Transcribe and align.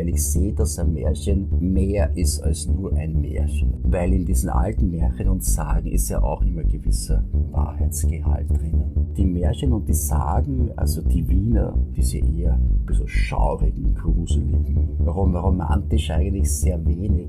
weil 0.00 0.08
ich 0.08 0.24
sehe, 0.24 0.54
dass 0.54 0.78
ein 0.78 0.94
Märchen 0.94 1.48
mehr 1.60 2.10
ist 2.16 2.40
als 2.40 2.66
nur 2.66 2.96
ein 2.96 3.20
Märchen. 3.20 3.74
Weil 3.84 4.14
in 4.14 4.24
diesen 4.24 4.48
alten 4.48 4.90
Märchen 4.90 5.28
und 5.28 5.44
Sagen 5.44 5.88
ist 5.88 6.08
ja 6.08 6.22
auch 6.22 6.40
immer 6.40 6.62
gewisser 6.62 7.22
Wahrheitsgehalt 7.50 8.48
drinnen. 8.48 9.12
Die 9.18 9.26
Märchen 9.26 9.74
und 9.74 9.86
die 9.86 9.94
Sagen, 9.94 10.70
also 10.76 11.02
die 11.02 11.28
Wiener, 11.28 11.76
diese 11.94 12.18
eher 12.18 12.54
ein 12.54 12.86
bisschen 12.86 13.08
schaurigen, 13.08 13.94
gruseligen, 13.94 14.96
romantisch 15.06 16.10
eigentlich 16.10 16.50
sehr 16.50 16.82
wenig. 16.86 17.28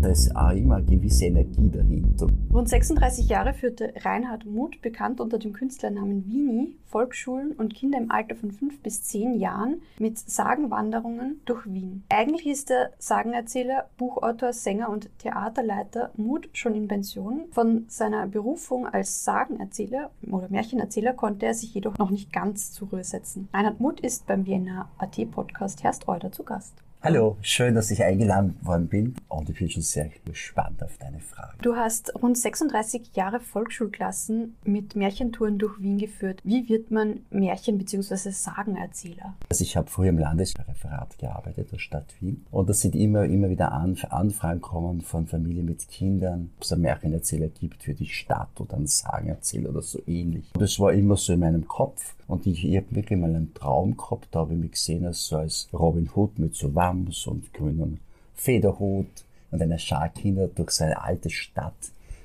Da 0.00 0.08
ist 0.08 0.34
auch 0.34 0.52
immer 0.52 0.76
eine 0.76 0.86
gewisse 0.86 1.26
Energie 1.26 1.68
dahinter. 1.68 2.28
Rund 2.52 2.68
36 2.68 3.28
Jahre 3.28 3.52
führte 3.52 3.92
Reinhard 4.02 4.46
Muth, 4.46 4.80
bekannt 4.80 5.20
unter 5.20 5.38
dem 5.38 5.52
Künstlernamen 5.52 6.24
Wini, 6.26 6.76
Volksschulen 6.86 7.52
und 7.52 7.74
Kinder 7.74 7.98
im 7.98 8.10
Alter 8.10 8.36
von 8.36 8.52
5 8.52 8.82
bis 8.82 9.02
10 9.02 9.38
Jahren 9.38 9.82
mit 9.98 10.18
Sagenwanderungen 10.18 11.40
durch 11.44 11.66
Wien. 11.66 12.04
Eigentlich 12.08 12.46
ist 12.46 12.70
der 12.70 12.92
Sagenerzähler, 12.98 13.90
Buchautor, 13.96 14.52
Sänger 14.52 14.90
und 14.90 15.10
Theaterleiter 15.18 16.12
Muth 16.16 16.48
schon 16.52 16.76
in 16.76 16.86
Pension. 16.86 17.46
Von 17.50 17.86
seiner 17.88 18.28
Berufung 18.28 18.86
als 18.86 19.24
Sagenerzähler 19.24 20.10
oder 20.30 20.48
Märchenerzähler 20.48 21.14
konnte 21.14 21.46
er 21.46 21.54
sich 21.54 21.74
jedoch 21.74 21.98
noch 21.98 22.10
nicht 22.10 22.32
ganz 22.32 22.72
zur 22.72 22.90
Ruhe 22.90 23.02
setzen. 23.02 23.48
Reinhard 23.52 23.80
Muth 23.80 24.00
ist 24.00 24.26
beim 24.26 24.46
Vienna 24.46 24.88
AT 24.98 25.30
Podcast 25.32 25.82
Herst 25.82 26.06
Euler 26.06 26.30
zu 26.30 26.44
Gast. 26.44 26.74
Hallo, 27.08 27.36
schön, 27.40 27.76
dass 27.76 27.92
ich 27.92 28.02
eingeladen 28.02 28.56
worden 28.62 28.88
bin 28.88 29.14
und 29.28 29.48
ich 29.48 29.56
bin 29.56 29.70
schon 29.70 29.82
sehr 29.82 30.10
gespannt 30.24 30.82
auf 30.82 30.98
deine 30.98 31.20
Frage. 31.20 31.52
Du 31.62 31.76
hast 31.76 32.12
rund 32.20 32.36
36 32.36 33.14
Jahre 33.14 33.38
Volksschulklassen 33.38 34.56
mit 34.64 34.96
Märchentouren 34.96 35.56
durch 35.56 35.80
Wien 35.80 35.98
geführt. 35.98 36.40
Wie 36.42 36.68
wird 36.68 36.90
man 36.90 37.20
Märchen- 37.30 37.78
bzw. 37.78 38.30
Sagenerzähler? 38.30 39.36
Also 39.48 39.62
ich 39.62 39.76
habe 39.76 39.88
früher 39.88 40.08
im 40.08 40.18
Landesreferat 40.18 41.16
gearbeitet, 41.18 41.70
der 41.70 41.78
Stadt 41.78 42.12
Wien. 42.18 42.44
Und 42.50 42.68
es 42.70 42.80
sind 42.80 42.96
immer, 42.96 43.22
immer 43.24 43.50
wieder 43.50 43.70
Anfragen 43.70 44.60
kommen 44.60 45.00
von 45.02 45.28
Familien 45.28 45.66
mit 45.66 45.86
Kindern, 45.88 46.50
ob 46.56 46.64
es 46.64 46.72
einen 46.72 46.82
Märchenerzähler 46.82 47.50
gibt 47.50 47.84
für 47.84 47.94
die 47.94 48.08
Stadt 48.08 48.60
oder 48.60 48.74
einen 48.74 48.88
Sagenerzähler 48.88 49.70
oder 49.70 49.82
so 49.82 50.00
ähnlich. 50.08 50.50
Und 50.54 50.60
das 50.60 50.80
war 50.80 50.92
immer 50.92 51.16
so 51.16 51.34
in 51.34 51.38
meinem 51.38 51.68
Kopf. 51.68 52.16
Und 52.26 52.46
ich, 52.46 52.64
ich 52.64 52.76
habe 52.76 52.86
wirklich 52.90 53.18
mal 53.18 53.30
einen 53.30 53.54
Traum 53.54 53.96
gehabt, 53.96 54.28
da 54.32 54.40
habe 54.40 54.54
ich 54.54 54.58
mich 54.58 54.72
gesehen 54.72 55.06
als, 55.06 55.26
so 55.26 55.36
als 55.36 55.68
Robin 55.72 56.10
Hood 56.14 56.38
mit 56.38 56.56
so 56.56 56.74
Wams 56.96 57.26
und 57.26 57.52
grünen 57.52 58.00
Federhut 58.34 59.06
und 59.50 59.62
einer 59.62 59.78
Schar 59.78 60.08
Kinder 60.10 60.48
durch 60.48 60.70
seine 60.70 61.02
alte 61.02 61.30
Stadt 61.30 61.74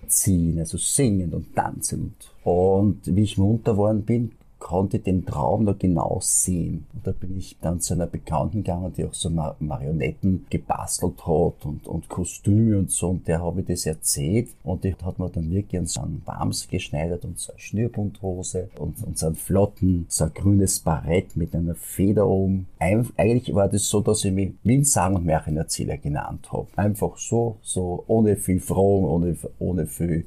ziehen, 0.07 0.59
also 0.59 0.77
singend 0.77 1.33
und 1.33 1.55
tanzend. 1.55 2.13
Und 2.43 3.01
wie 3.05 3.23
ich 3.23 3.37
munter 3.37 3.77
worden 3.77 4.03
bin, 4.03 4.31
konnte 4.61 4.99
den 4.99 5.25
Traum 5.25 5.65
noch 5.65 5.77
genau 5.77 6.19
sehen. 6.21 6.85
Und 6.93 7.05
da 7.05 7.11
bin 7.11 7.37
ich 7.37 7.57
dann 7.59 7.81
zu 7.81 7.95
einer 7.95 8.05
Bekannten 8.05 8.63
gegangen, 8.63 8.93
die 8.95 9.03
auch 9.03 9.13
so 9.13 9.29
Marionetten 9.29 10.45
gebastelt 10.49 11.19
hat 11.25 11.65
und, 11.65 11.87
und 11.87 12.07
Kostüme 12.07 12.77
und 12.77 12.91
so. 12.91 13.09
Und 13.09 13.27
der 13.27 13.41
habe 13.41 13.61
ich 13.61 13.67
das 13.67 13.85
erzählt. 13.85 14.49
Und 14.63 14.85
die 14.85 14.95
hat 14.95 15.19
mir 15.19 15.29
dann 15.29 15.51
wirklich 15.51 15.89
so 15.89 16.01
einen 16.01 16.21
Wams 16.25 16.69
geschneidert 16.69 17.25
und 17.25 17.39
so 17.39 17.51
eine 17.51 17.59
Schnürbundhose 17.59 18.69
und, 18.79 19.03
und 19.03 19.17
so 19.17 19.25
einen 19.25 19.35
flotten, 19.35 20.05
so 20.07 20.25
ein 20.25 20.33
grünes 20.33 20.79
Barett 20.79 21.35
mit 21.35 21.53
einer 21.55 21.75
Feder 21.75 22.27
oben. 22.27 22.67
Ein, 22.79 23.09
eigentlich 23.17 23.53
war 23.53 23.67
das 23.67 23.89
so, 23.89 23.99
dass 23.99 24.23
ich 24.23 24.31
mich 24.31 24.53
wie 24.63 24.83
Sagen- 24.83 25.15
und 25.15 25.25
Märchenerzähler 25.25 25.97
genannt 25.97 26.51
habe. 26.51 26.67
Einfach 26.75 27.17
so, 27.17 27.57
so 27.63 28.03
ohne 28.07 28.35
viel 28.35 28.59
Fragen, 28.59 29.05
ohne, 29.05 29.35
ohne 29.59 29.87
viel 29.87 30.25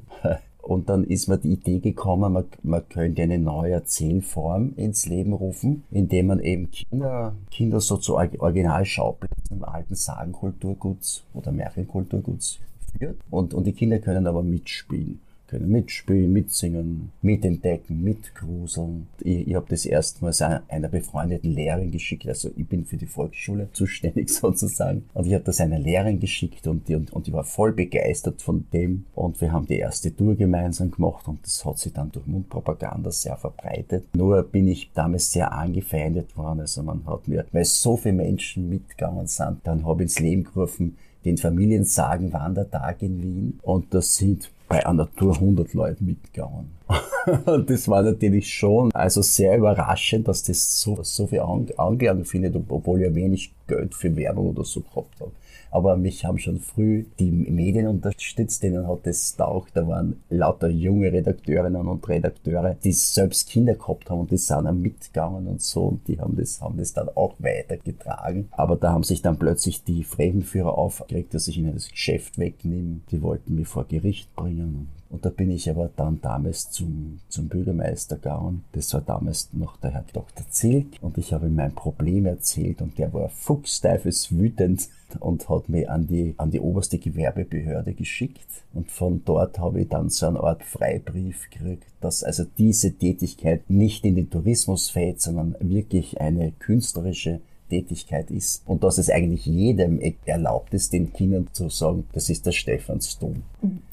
Und 0.65 0.89
dann 0.89 1.05
ist 1.05 1.29
mir 1.29 1.39
die 1.39 1.53
Idee 1.53 1.79
gekommen, 1.79 2.33
man, 2.33 2.45
man 2.63 2.89
könnte 2.89 3.23
eine 3.23 3.39
neue 3.39 3.73
Erzählform 3.73 4.73
ins 4.77 5.07
Leben 5.07 5.35
rufen, 5.35 5.85
indem 5.91 6.29
man 6.29 6.41
eben 6.41 6.71
Kinder, 6.71 7.35
Kinder 7.51 7.81
so 7.81 7.99
zu 7.99 8.17
Originalschauplätzen 8.17 9.59
im 9.59 9.65
alten 9.65 9.95
Sagenkulturguts 9.95 11.25
oder 11.35 11.53
Märchenkulturguts 11.53 12.61
führt. 12.99 13.19
Und, 13.31 13.53
und 13.53 13.67
die 13.67 13.73
Kinder 13.73 13.99
können 13.99 14.27
aber 14.27 14.43
mitspielen 14.43 15.21
können 15.55 15.71
mitspielen, 15.71 16.33
mitsingen, 16.33 17.13
mitentdecken, 17.23 18.03
mitgruseln. 18.03 19.07
Ich, 19.21 19.49
ich 19.49 19.55
habe 19.55 19.67
das 19.69 19.87
erstmals 19.87 20.43
einer 20.43 20.89
befreundeten 20.89 21.53
Lehrerin 21.53 21.91
geschickt, 21.91 22.27
also 22.27 22.51
ich 22.57 22.67
bin 22.67 22.85
für 22.85 22.97
die 22.97 23.07
Volksschule 23.07 23.69
zuständig 23.73 24.31
sozusagen. 24.31 25.05
Und 25.15 25.27
ich 25.27 25.35
habe 25.35 25.45
das 25.45 25.61
einer 25.61 25.79
Lehrerin 25.79 26.19
geschickt 26.19 26.67
und 26.67 26.89
die, 26.89 26.97
und, 26.97 27.13
und 27.13 27.27
die 27.27 27.33
war 27.33 27.45
voll 27.45 27.73
begeistert 27.73 28.43
von 28.43 28.67
dem. 28.73 29.07
Und 29.15 29.41
wir 29.41 29.53
haben 29.53 29.67
die 29.67 29.79
erste 29.79 30.15
Tour 30.15 30.35
gemeinsam 30.35 30.91
gemacht 30.91 31.29
und 31.29 31.45
das 31.45 31.65
hat 31.65 31.79
sich 31.79 31.93
dann 31.93 32.11
durch 32.11 32.27
Mundpropaganda 32.27 33.11
sehr 33.11 33.37
verbreitet. 33.37 34.09
Nur 34.15 34.43
bin 34.43 34.67
ich 34.69 34.91
damals 34.93 35.31
sehr 35.31 35.53
angefeindet 35.53 36.37
worden. 36.37 36.61
Also 36.61 36.83
man 36.83 37.07
hat 37.07 37.29
mir, 37.29 37.47
weil 37.53 37.65
so 37.65 37.97
viele 37.97 38.15
Menschen 38.15 38.69
mitgegangen 38.69 39.27
sind, 39.27 39.59
dann 39.65 39.87
habe 39.87 40.03
ich 40.03 40.07
ins 40.07 40.19
Leben 40.19 40.45
gerufen, 40.45 40.97
den 41.25 41.39
Familiensagen 41.39 42.33
Wandertag 42.33 43.03
in 43.03 43.23
Wien. 43.23 43.59
Und 43.63 43.95
das 43.95 44.17
sind 44.17 44.51
bei 44.69 44.85
einer 44.87 45.09
Tour 45.15 45.35
100 45.35 45.75
Leute 45.75 46.03
mitgegangen. 46.03 46.73
das 47.67 47.89
war 47.89 48.03
natürlich 48.03 48.53
schon 48.53 48.93
also 48.93 49.23
sehr 49.23 49.57
überraschend, 49.57 50.29
dass 50.29 50.43
das 50.43 50.81
so, 50.81 50.99
so 51.03 51.27
viel 51.27 51.41
Anklang 51.77 52.25
findet, 52.25 52.57
obwohl 52.69 53.01
ich 53.01 53.09
ja 53.09 53.15
wenig 53.15 53.53
Geld 53.67 53.95
für 53.95 54.15
Werbung 54.17 54.51
oder 54.51 54.65
so 54.65 54.81
gehabt 54.81 55.21
habe. 55.21 55.33
Aber 55.75 55.97
mich 55.97 56.25
haben 56.25 56.39
schon 56.39 56.61
früh 56.61 57.05
die 57.19 57.33
Medien 57.33 57.89
unterstützt, 57.89 58.63
denen 58.63 58.87
hat 58.87 59.09
das 59.09 59.35
taugt. 59.35 59.77
Da 59.77 59.89
waren 59.89 60.23
lauter 60.31 60.69
junge 60.69 61.11
Redakteurinnen 61.11 61.89
und 61.89 62.09
Redakteure, 62.09 62.75
die 62.75 62.93
selbst 62.93 63.49
Kinder 63.49 63.75
gehabt 63.75 64.09
haben 64.09 64.21
und 64.21 64.31
die 64.31 64.37
sind 64.37 64.67
dann 64.67 64.81
mitgegangen 64.81 65.49
und 65.49 65.61
so 65.61 65.87
und 65.87 66.07
die 66.07 66.21
haben 66.21 66.37
das, 66.37 66.61
haben 66.61 66.77
das 66.77 66.93
dann 66.93 67.09
auch 67.17 67.35
weitergetragen. 67.41 68.47
Aber 68.53 68.77
da 68.77 68.93
haben 68.93 69.03
sich 69.03 69.21
dann 69.21 69.37
plötzlich 69.37 69.83
die 69.83 70.05
Fremdenführer 70.05 70.79
aufgeregt, 70.79 71.35
dass 71.35 71.49
ich 71.49 71.59
ihnen 71.59 71.75
das 71.75 71.91
Geschäft 71.91 72.39
wegnehme. 72.39 73.01
Die 73.11 73.21
wollten 73.21 73.57
mich 73.57 73.67
vor 73.67 73.85
Gericht 73.85 74.33
bringen. 74.37 74.91
Und 75.15 75.25
da 75.25 75.31
bin 75.31 75.53
ich 75.53 75.71
aber 75.71 75.91
dann 75.95 76.21
damals 76.23 76.73
zum, 76.73 77.21
zum 77.29 77.47
Bürgermeister 77.47 78.17
gegangen. 78.17 78.65
Das 78.73 78.93
war 78.95 79.01
damals 79.01 79.49
noch 79.53 79.77
der 79.77 79.93
Herr 79.93 80.05
Dr. 80.13 80.45
Zilk. 80.51 80.89
Und 81.03 81.19
ich 81.19 81.33
habe 81.33 81.47
ihm 81.47 81.55
mein 81.55 81.73
Problem 81.73 82.27
erzählt 82.27 82.83
und 82.83 82.99
der 82.99 83.13
war 83.13 83.29
fuchsteifelswütend 83.29 84.89
und 85.21 85.49
hat 85.49 85.69
mich 85.69 85.89
an 85.89 86.09
die, 86.09 86.35
an 86.37 86.51
die 86.51 86.59
oberste 86.59 86.99
Gewerbebehörde 86.99 87.95
geschickt. 87.95 88.65
Und 88.73 88.91
von 88.91 89.23
dort 89.25 89.61
habe 89.61 89.83
ich 89.83 89.89
dann 89.89 90.11
so 90.11 90.27
eine 90.27 90.41
Art 90.41 90.65
Freibrief 90.65 91.49
gekriegt, 91.49 91.85
dass 92.01 92.25
also 92.25 92.45
diese 92.59 92.93
Tätigkeit 92.93 93.71
nicht 93.71 94.05
in 94.05 94.17
den 94.17 94.31
Tourismus 94.31 94.91
fällt, 94.91 95.21
sondern 95.21 95.55
wirklich 95.61 96.21
eine 96.21 96.51
künstlerische 96.51 97.41
Tätigkeit 97.75 98.31
ist 98.31 98.63
und 98.67 98.85
dass 98.85 98.99
es 98.99 99.11
eigentlich 99.11 99.47
jedem 99.47 100.01
erlaubt 100.27 100.75
ist, 100.75 100.93
den 100.93 101.13
Kindern 101.13 101.49
zu 101.53 101.69
sagen, 101.71 102.05
das 102.13 102.31
ist 102.31 102.47
der 102.47 102.53
Stephansdom. 102.53 103.43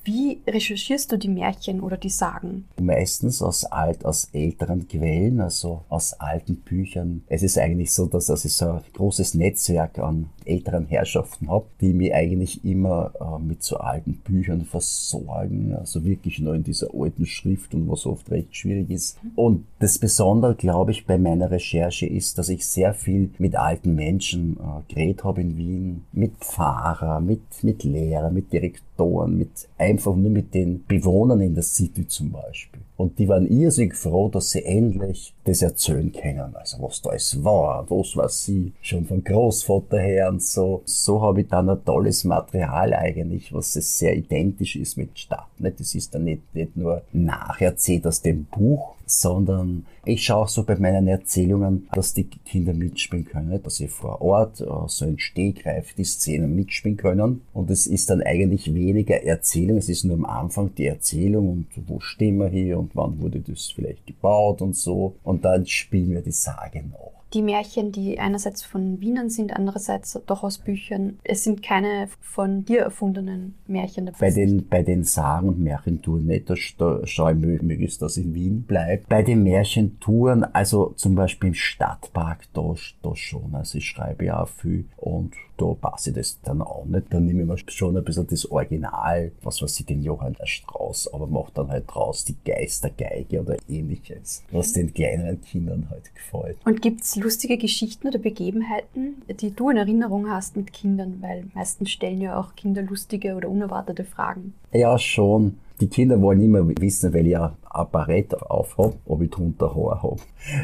Wie 0.03 0.39
recherchierst 0.47 1.11
du 1.11 1.17
die 1.17 1.27
Märchen 1.27 1.79
oder 1.79 1.95
die 1.95 2.09
Sagen? 2.09 2.65
Meistens 2.81 3.41
aus 3.41 3.65
alt, 3.65 4.03
aus 4.03 4.29
älteren 4.33 4.87
Quellen, 4.87 5.39
also 5.39 5.81
aus 5.89 6.13
alten 6.13 6.55
Büchern. 6.55 7.23
Es 7.27 7.43
ist 7.43 7.57
eigentlich 7.57 7.93
so, 7.93 8.07
dass, 8.07 8.25
dass 8.25 8.43
ich 8.43 8.53
so 8.53 8.71
ein 8.71 8.81
großes 8.93 9.35
Netzwerk 9.35 9.99
an 9.99 10.29
älteren 10.43 10.87
Herrschaften 10.87 11.49
habe, 11.49 11.67
die 11.79 11.93
mich 11.93 12.13
eigentlich 12.13 12.65
immer 12.65 13.13
äh, 13.19 13.43
mit 13.43 13.61
so 13.63 13.77
alten 13.77 14.13
Büchern 14.13 14.65
versorgen, 14.65 15.75
also 15.75 16.03
wirklich 16.03 16.39
nur 16.39 16.55
in 16.55 16.63
dieser 16.63 16.87
alten 16.93 17.27
Schrift 17.27 17.75
und 17.75 17.89
was 17.89 18.07
oft 18.07 18.29
recht 18.31 18.55
schwierig 18.55 18.89
ist. 18.89 19.19
Und 19.35 19.65
das 19.79 19.99
Besondere, 19.99 20.55
glaube 20.55 20.91
ich, 20.91 21.05
bei 21.05 21.19
meiner 21.19 21.51
Recherche 21.51 22.07
ist, 22.07 22.37
dass 22.37 22.49
ich 22.49 22.65
sehr 22.65 22.95
viel 22.95 23.29
mit 23.37 23.55
alten 23.55 23.70
Menschen 23.83 24.57
äh, 24.57 24.93
geredet 24.93 25.23
habe 25.23 25.41
in 25.41 25.57
Wien, 25.57 26.03
mit 26.11 26.33
Pfarrer, 26.37 27.19
mit, 27.19 27.41
mit 27.63 27.83
Lehrer, 27.83 28.31
mit 28.31 28.51
Direktoren, 28.51 29.37
mit 29.37 29.67
einfach 29.77 30.15
nur 30.15 30.31
mit 30.31 30.53
den 30.53 30.85
Bewohnern 30.85 31.41
in 31.41 31.53
der 31.53 31.63
City 31.63 32.07
zum 32.07 32.31
Beispiel. 32.31 32.81
Und 33.01 33.17
die 33.17 33.27
waren 33.27 33.47
irrsinnig 33.47 33.95
froh, 33.95 34.29
dass 34.29 34.51
sie 34.51 34.63
endlich 34.63 35.33
das 35.43 35.63
erzählen 35.63 36.11
können. 36.11 36.55
Also 36.55 36.77
was 36.83 37.01
da 37.01 37.09
alles 37.09 37.43
war, 37.43 37.89
was 37.89 38.15
war 38.15 38.29
sie, 38.29 38.73
schon 38.81 39.05
von 39.05 39.23
Großvater 39.23 39.99
her 39.99 40.29
und 40.29 40.43
so. 40.43 40.83
So 40.85 41.19
habe 41.23 41.41
ich 41.41 41.47
dann 41.47 41.69
ein 41.69 41.83
tolles 41.83 42.23
Material 42.25 42.93
eigentlich, 42.93 43.51
was 43.53 43.73
sehr 43.73 44.15
identisch 44.15 44.75
ist 44.75 44.97
mit 44.97 45.17
Stadt. 45.17 45.47
Das 45.57 45.95
ist 45.95 46.13
dann 46.13 46.25
nicht, 46.25 46.43
nicht 46.53 46.77
nur 46.77 47.01
nacherzählt 47.11 48.05
aus 48.05 48.21
dem 48.21 48.45
Buch, 48.45 48.93
sondern 49.07 49.87
ich 50.03 50.23
schaue 50.23 50.43
auch 50.43 50.47
so 50.49 50.63
bei 50.63 50.75
meinen 50.77 51.07
Erzählungen, 51.07 51.87
dass 51.93 52.13
die 52.13 52.25
Kinder 52.25 52.73
mitspielen 52.73 53.25
können, 53.25 53.61
dass 53.61 53.75
sie 53.75 53.87
vor 53.87 54.21
Ort 54.21 54.61
äh, 54.61 54.65
so 54.87 55.05
in 55.05 55.19
Stegreif 55.19 55.93
die 55.93 56.03
Szenen 56.03 56.55
mitspielen 56.55 56.97
können. 56.97 57.41
Und 57.53 57.69
es 57.69 57.85
ist 57.85 58.09
dann 58.09 58.21
eigentlich 58.21 58.73
weniger 58.73 59.23
Erzählung, 59.23 59.77
es 59.77 59.89
ist 59.89 60.03
nur 60.03 60.15
am 60.15 60.25
Anfang 60.25 60.73
die 60.75 60.87
Erzählung 60.87 61.49
und 61.49 61.67
wo 61.87 61.99
stehen 61.99 62.37
wir 62.37 62.49
hier 62.49 62.79
und 62.79 62.95
wann 62.95 63.19
wurde 63.21 63.39
das 63.39 63.71
vielleicht 63.71 64.07
gebaut 64.07 64.61
und 64.61 64.75
so. 64.75 65.15
Und 65.23 65.45
dann 65.45 65.65
spielen 65.65 66.11
wir 66.11 66.21
die 66.21 66.31
Sage 66.31 66.83
noch 66.83 67.10
die 67.33 67.41
Märchen, 67.41 67.91
die 67.91 68.19
einerseits 68.19 68.63
von 68.63 68.99
Wienern 68.99 69.29
sind, 69.29 69.53
andererseits 69.53 70.19
doch 70.25 70.43
aus 70.43 70.57
Büchern. 70.57 71.19
Es 71.23 71.43
sind 71.43 71.63
keine 71.63 72.07
von 72.19 72.65
dir 72.65 72.81
erfundenen 72.81 73.55
Märchen 73.67 74.05
dabei. 74.05 74.17
Bei 74.19 74.31
den, 74.31 74.67
bei 74.67 74.83
den 74.83 75.03
Sagen- 75.03 75.49
und 75.49 75.59
Märchentouren 75.59 76.25
nicht, 76.25 76.49
da, 76.49 76.55
da 76.77 77.07
schaue 77.07 77.33
ich 77.33 77.37
möglichst, 77.39 78.01
dass 78.01 78.17
ich 78.17 78.25
in 78.25 78.33
Wien 78.33 78.63
bleibe. 78.63 79.03
Bei 79.07 79.23
den 79.23 79.43
Märchentouren, 79.43 80.43
also 80.43 80.93
zum 80.95 81.15
Beispiel 81.15 81.49
im 81.49 81.53
Stadtpark, 81.53 82.47
da, 82.53 82.73
da 83.01 83.15
schon. 83.15 83.55
Also 83.55 83.77
ich 83.77 83.85
schreibe 83.85 84.25
ja 84.25 84.43
auch 84.43 84.49
viel 84.49 84.85
und 84.97 85.33
da 85.61 85.73
passe 85.89 86.09
ich 86.09 86.15
das 86.15 86.39
dann 86.41 86.61
auch 86.61 86.85
nicht. 86.85 87.13
Dann 87.13 87.25
nehme 87.25 87.41
ich 87.41 87.47
mir 87.47 87.57
schon 87.67 87.95
ein 87.95 88.03
bisschen 88.03 88.27
das 88.27 88.49
Original, 88.49 89.31
was 89.43 89.61
weiß 89.61 89.79
ich, 89.79 89.85
den 89.85 90.01
Johann 90.01 90.35
Strauß, 90.43 91.13
aber 91.13 91.27
mache 91.27 91.51
dann 91.53 91.69
halt 91.69 91.85
draus 91.87 92.25
die 92.25 92.35
Geistergeige 92.43 93.41
oder 93.41 93.57
ähnliches, 93.69 94.43
was 94.51 94.73
den 94.73 94.93
kleineren 94.93 95.39
Kindern 95.41 95.87
halt 95.89 96.13
gefällt. 96.15 96.57
Und 96.65 96.81
gibt's 96.81 97.15
lustige 97.15 97.57
Geschichten 97.57 98.07
oder 98.07 98.19
Begebenheiten, 98.19 99.21
die 99.39 99.51
du 99.51 99.69
in 99.69 99.77
Erinnerung 99.77 100.29
hast 100.29 100.57
mit 100.57 100.73
Kindern? 100.73 101.17
Weil 101.21 101.45
meistens 101.53 101.91
stellen 101.91 102.21
ja 102.21 102.39
auch 102.39 102.55
Kinder 102.55 102.81
lustige 102.81 103.35
oder 103.35 103.49
unerwartete 103.49 104.03
Fragen. 104.03 104.53
Ja, 104.73 104.97
schon. 104.97 105.57
Die 105.79 105.87
Kinder 105.87 106.21
wollen 106.21 106.41
immer 106.41 106.67
wissen, 106.67 107.13
weil 107.13 107.35
ein 107.35 107.51
Apparat 107.73 108.33
auf 108.49 108.77
ob 108.77 109.21
ich 109.21 109.29
drunter 109.29 109.75
Haar 109.75 110.03
habe. 110.03 110.17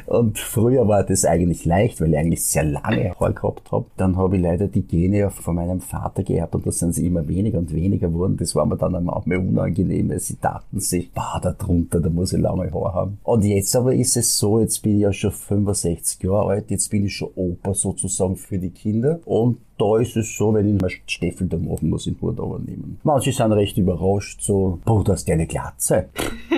Und 0.07 0.39
früher 0.39 0.88
war 0.88 1.04
das 1.04 1.25
eigentlich 1.25 1.65
leicht, 1.65 2.01
weil 2.01 2.12
ich 2.12 2.18
eigentlich 2.18 2.44
sehr 2.44 2.63
lange 2.63 3.13
Haar 3.19 3.33
gehabt 3.33 3.71
habe. 3.71 3.86
Dann 3.98 4.18
habe 4.18 4.38
ich 4.38 4.42
leider 4.42 4.68
die 4.68 4.81
Gene 4.81 5.30
von 5.30 5.56
meinem 5.56 5.81
Vater 5.81 6.24
geerbt 6.24 6.56
und 6.56 6.65
da 6.65 6.71
sind 6.71 6.94
sie 6.94 7.06
immer 7.06 7.27
weniger 7.27 7.59
und 7.59 7.74
weniger 7.74 8.07
geworden. 8.07 8.38
Das 8.38 8.56
war 8.56 8.65
mir 8.65 8.77
dann 8.77 9.04
manchmal 9.04 9.38
unangenehm, 9.38 10.09
weil 10.09 10.19
sie 10.19 10.38
dachten 10.39 10.80
sich, 10.80 11.12
bah, 11.12 11.39
da 11.42 11.51
drunter, 11.51 12.00
da 12.00 12.09
muss 12.09 12.33
ich 12.33 12.42
lange 12.42 12.71
Haar 12.74 12.94
haben. 12.94 13.19
Und 13.24 13.44
jetzt 13.44 13.75
aber 13.75 13.94
ist 13.94 14.18
es 14.18 14.38
so, 14.38 14.59
jetzt 14.59 14.81
bin 14.81 14.95
ich 14.95 15.01
ja 15.01 15.13
schon 15.13 15.31
65 15.31 16.24
Jahre 16.24 16.50
alt, 16.50 16.71
jetzt 16.71 16.89
bin 16.89 17.06
ich 17.06 17.15
schon 17.15 17.30
Opa 17.36 17.74
sozusagen 17.74 18.36
für 18.36 18.57
die 18.57 18.71
Kinder 18.71 19.19
und 19.25 19.57
da 19.77 19.98
ist 20.00 20.18
es 20.18 20.36
so, 20.36 20.54
wenn 20.54 20.75
ich 20.75 20.81
mal 20.81 20.89
Stiefel 20.89 21.48
da 21.48 21.57
machen 21.57 21.89
muss, 21.89 22.07
ich 22.07 22.19
Hut 22.19 22.39
übernehmen. 22.39 23.00
Manche 23.04 23.31
sind 23.31 23.51
recht 23.51 23.77
überrascht, 23.77 24.42
so, 24.42 24.80
boah, 24.83 25.04
du 25.04 25.12
hast 25.12 25.30
eine 25.30 25.45
Glatze. 25.45 26.09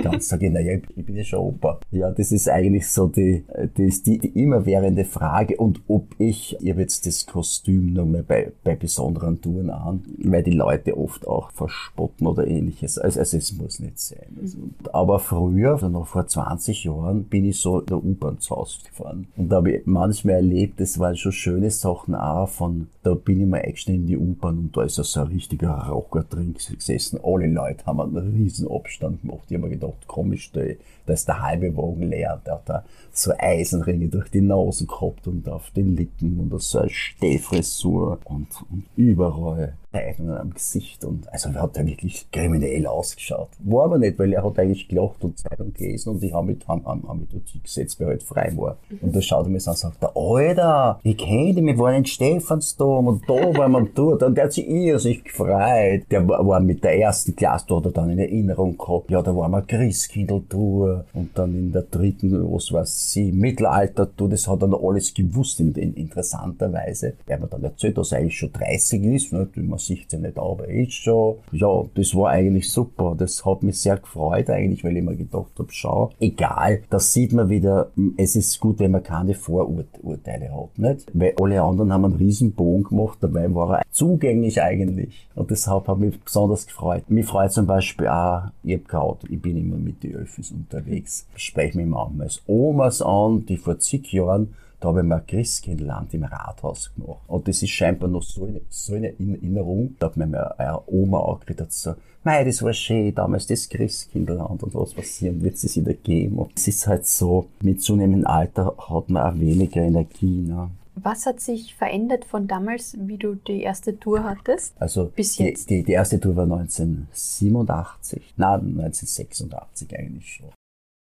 Dann 0.03 0.21
sage 0.39 0.81
ich, 0.95 1.05
bin 1.05 1.15
ja 1.15 1.23
schon 1.23 1.39
Opa. 1.39 1.79
Ja, 1.91 2.11
das 2.11 2.31
ist 2.31 2.49
eigentlich 2.49 2.87
so 2.87 3.07
die, 3.07 3.43
das 3.75 4.03
die, 4.03 4.17
die 4.19 4.39
immerwährende 4.41 5.05
Frage 5.05 5.57
und 5.57 5.81
ob 5.87 6.07
ich, 6.19 6.57
ich 6.59 6.69
habe 6.69 6.81
jetzt 6.81 7.05
das 7.05 7.25
Kostüm 7.25 7.93
nochmal 7.93 8.23
bei, 8.23 8.51
bei 8.63 8.75
besonderen 8.75 9.41
Touren 9.41 9.69
an, 9.69 10.03
weil 10.23 10.43
die 10.43 10.51
Leute 10.51 10.97
oft 10.97 11.27
auch 11.27 11.51
verspotten 11.51 12.27
oder 12.27 12.47
ähnliches. 12.47 12.97
Also, 12.97 13.19
also 13.19 13.37
es 13.37 13.53
muss 13.53 13.79
nicht 13.79 13.99
sein. 13.99 14.37
Also, 14.41 14.57
aber 14.91 15.19
früher, 15.19 15.73
also 15.73 15.89
noch 15.89 16.07
vor 16.07 16.27
20 16.27 16.83
Jahren, 16.85 17.25
bin 17.25 17.45
ich 17.45 17.59
so 17.59 17.81
der 17.81 17.97
U-Bahn 17.97 18.39
zu 18.39 18.55
Hause 18.55 18.79
gefahren. 18.83 19.27
Und 19.37 19.49
da 19.49 19.57
habe 19.57 19.71
ich 19.71 19.85
manchmal 19.85 20.35
erlebt, 20.35 20.79
das 20.79 20.99
waren 20.99 21.17
schon 21.17 21.31
schöne 21.31 21.71
Sachen 21.71 22.15
auch 22.15 22.49
von 22.49 22.87
da 23.09 23.13
bin 23.13 23.41
ich 23.41 23.47
mal 23.47 23.61
eingestiegen 23.61 24.01
in 24.01 24.07
die 24.07 24.17
U-Bahn 24.17 24.57
und 24.57 24.77
da 24.77 24.83
ist 24.83 24.95
so 24.95 25.21
ein 25.21 25.27
richtiger 25.27 25.71
Raucher 25.71 26.23
drin 26.23 26.53
gesessen. 26.53 27.19
Alle 27.23 27.47
Leute 27.47 27.85
haben 27.85 28.01
einen 28.01 28.17
riesen 28.17 28.69
Abstand 28.69 29.21
gemacht. 29.21 29.45
Ich 29.47 29.55
habe 29.55 29.65
mir 29.65 29.71
gedacht, 29.71 30.07
komisch, 30.07 30.28
da, 30.53 30.61
da 31.05 31.13
ist 31.13 31.27
der 31.27 31.41
halbe 31.41 31.75
Wagen 31.75 32.09
leer. 32.09 32.41
Der 32.45 32.53
hat 32.55 32.69
da 32.69 32.85
so 33.11 33.31
Eisenringe 33.37 34.07
durch 34.07 34.29
die 34.29 34.41
Nase 34.41 34.85
gehabt 34.85 35.27
und 35.27 35.47
auf 35.49 35.71
den 35.71 35.95
Lippen 35.95 36.39
und 36.39 36.61
so 36.61 36.79
eine 36.79 36.89
Stehfrisur 36.89 38.19
und, 38.25 38.47
und 38.69 38.85
überall 38.95 39.75
Zeichnungen 39.91 40.37
am 40.37 40.53
Gesicht 40.53 41.03
und 41.03 41.31
also 41.33 41.49
er 41.49 41.63
hat 41.63 41.77
ja 41.77 41.85
wirklich 41.85 42.29
kriminell 42.31 42.85
ausgeschaut. 42.85 43.49
War 43.59 43.85
aber 43.85 43.97
nicht, 43.97 44.19
weil 44.19 44.33
er 44.33 44.43
hat 44.43 44.59
eigentlich 44.59 44.87
gelacht 44.87 45.23
und 45.23 45.37
Zeitung 45.37 45.73
gelesen 45.73 46.09
und 46.09 46.23
ich 46.23 46.33
habe 46.33 46.47
mit, 46.47 46.67
haben, 46.67 46.85
haben, 46.85 47.07
haben 47.07 47.27
mit 47.31 47.63
gesetzt, 47.63 47.99
weil 47.99 48.07
er 48.07 48.11
halt 48.11 48.23
frei 48.23 48.53
war. 48.55 48.77
Und 49.01 49.15
da 49.15 49.21
schaut 49.21 49.45
er 49.45 49.49
mich 49.49 49.65
an 49.67 49.71
und 49.71 49.77
sagt, 49.77 50.03
Alter, 50.15 50.99
ich 51.03 51.17
kenne 51.17 51.53
dich, 51.53 51.65
wir 51.65 51.77
waren 51.79 51.95
in 51.95 52.05
Stephansdom 52.05 53.07
und 53.07 53.23
da 53.27 53.33
waren 53.57 53.71
wir 53.71 53.87
dort 53.95 54.23
und 54.23 54.35
der 54.35 54.45
hat 54.45 54.53
sich 54.53 54.67
irrsinnig 54.69 55.23
gefreut. 55.23 56.03
Der 56.11 56.27
war, 56.27 56.45
war 56.45 56.59
mit 56.59 56.83
der 56.83 56.99
ersten 56.99 57.35
Klasse, 57.35 57.65
da 57.69 57.77
hat 57.77 57.85
er 57.85 57.91
dann 57.91 58.11
in 58.11 58.19
Erinnerung 58.19 58.77
gehabt, 58.77 59.09
ja, 59.09 59.21
da 59.23 59.35
waren 59.35 59.51
wir 59.51 59.61
Christkindl-Tour 59.63 61.05
und 61.13 61.37
dann 61.37 61.55
in 61.55 61.71
der 61.71 61.83
dritten, 61.83 62.31
was 62.53 62.71
weiß 62.71 63.15
ich, 63.15 63.33
Mittelalter-Tour, 63.33 64.29
das 64.29 64.47
hat 64.47 64.61
er 64.61 64.67
noch 64.67 64.83
alles 64.83 65.13
gewusst, 65.13 65.59
in, 65.59 65.73
in, 65.73 65.95
interessanterweise. 65.95 67.13
Er 67.25 67.35
hat 67.35 67.41
mir 67.41 67.47
dann 67.47 67.63
erzählt, 67.63 67.97
dass 67.97 68.11
er 68.11 68.19
eigentlich 68.19 68.37
schon 68.37 68.51
30 68.51 69.03
ist, 69.03 69.33
ne, 69.33 69.47
man 69.79 69.97
sieht 69.97 70.11
ja 70.11 70.19
nicht, 70.19 70.37
aber 70.37 70.67
ist 70.67 70.93
schon, 70.93 71.37
ja, 71.51 71.83
das 71.95 72.13
war 72.15 72.31
eigentlich 72.31 72.69
super. 72.69 73.15
Das 73.17 73.45
hat 73.45 73.63
mich 73.63 73.79
sehr 73.79 73.97
gefreut 73.97 74.49
eigentlich, 74.49 74.83
weil 74.83 74.97
ich 74.97 75.03
mir 75.03 75.15
gedacht 75.15 75.51
habe, 75.57 75.69
schau, 75.71 76.11
egal, 76.19 76.81
das 76.89 77.13
sieht 77.13 77.33
man 77.33 77.49
wieder, 77.49 77.91
es 78.17 78.35
ist 78.35 78.59
gut, 78.59 78.79
wenn 78.79 78.91
man 78.91 79.03
keine 79.03 79.33
Vorurteile 79.33 80.51
hat, 80.51 80.77
nicht? 80.77 81.07
Weil 81.13 81.33
alle 81.39 81.61
anderen 81.61 81.93
haben 81.93 82.05
einen 82.05 82.15
riesen 82.15 82.51
Bogen 82.51 82.83
gemacht, 82.83 83.19
dabei 83.21 83.53
war 83.53 83.79
er 83.79 83.83
zugänglich 83.89 84.61
eigentlich. 84.61 85.27
Und 85.35 85.49
deshalb 85.49 85.87
hat 85.87 85.99
mich 85.99 86.19
besonders 86.19 86.67
gefreut. 86.67 87.09
Mich 87.09 87.25
freut 87.25 87.53
zum 87.53 87.65
Beispiel 87.65 88.07
auch, 88.07 88.43
ich 88.63 88.75
hab 88.75 88.87
kein 88.87 88.99
Auto, 88.99 89.27
ich 89.29 89.41
bin 89.41 89.57
immer 89.57 89.77
mit 89.77 90.03
den 90.03 90.15
Öffis 90.15 90.51
unterwegs. 90.51 91.25
Ich 91.35 91.43
spreche 91.43 91.77
mich 91.77 91.87
manchmal 91.87 92.27
als 92.27 92.41
Omas 92.47 93.01
an, 93.01 93.45
die 93.45 93.57
vor 93.57 93.79
zig 93.79 94.11
Jahren 94.11 94.53
da 94.79 94.89
habe 94.89 95.01
ich 95.01 95.05
mir 95.05 95.15
ein 95.15 95.27
Christkindland 95.27 96.13
im 96.13 96.23
Rathaus 96.23 96.91
gemacht. 96.95 97.21
Und 97.27 97.47
das 97.47 97.61
ist 97.61 97.71
scheinbar 97.71 98.09
noch 98.09 98.23
so 98.23 98.45
eine, 98.45 98.61
so 98.69 98.95
eine 98.95 99.07
Erinnerung. 99.07 99.95
Da 99.99 100.07
hat 100.07 100.17
mir 100.17 100.23
eine 100.57 100.81
Oma 100.87 101.17
auch 101.19 101.45
gesagt, 101.45 101.73
so, 101.73 101.95
mei, 102.23 102.43
das 102.43 102.63
war 102.63 102.73
schön, 102.73 103.13
damals 103.13 103.47
das 103.47 103.67
Christkindland 103.67 104.63
und 104.63 104.73
was 104.73 104.93
passieren 104.93 105.41
wird 105.41 105.55
es 105.55 105.75
wieder 105.75 105.93
geben. 105.93 106.37
Und 106.37 106.51
es 106.55 106.67
ist 106.67 106.87
halt 106.87 107.05
so, 107.05 107.47
mit 107.61 107.81
zunehmendem 107.81 108.27
Alter 108.27 108.75
hat 108.77 109.09
man 109.09 109.23
auch 109.23 109.39
weniger 109.39 109.81
Energie. 109.81 110.41
Ne? 110.47 110.69
Was 110.95 111.25
hat 111.25 111.39
sich 111.39 111.75
verändert 111.75 112.25
von 112.25 112.47
damals, 112.47 112.97
wie 112.99 113.17
du 113.17 113.35
die 113.35 113.61
erste 113.61 113.99
Tour 113.99 114.23
hattest? 114.23 114.73
Also 114.81 115.05
bis 115.05 115.37
jetzt? 115.37 115.69
Die, 115.69 115.77
die, 115.77 115.83
die 115.83 115.91
erste 115.93 116.19
Tour 116.19 116.35
war 116.35 116.43
1987, 116.43 118.33
nein, 118.37 118.79
1986 118.79 119.97
eigentlich 119.97 120.27
schon. 120.27 120.49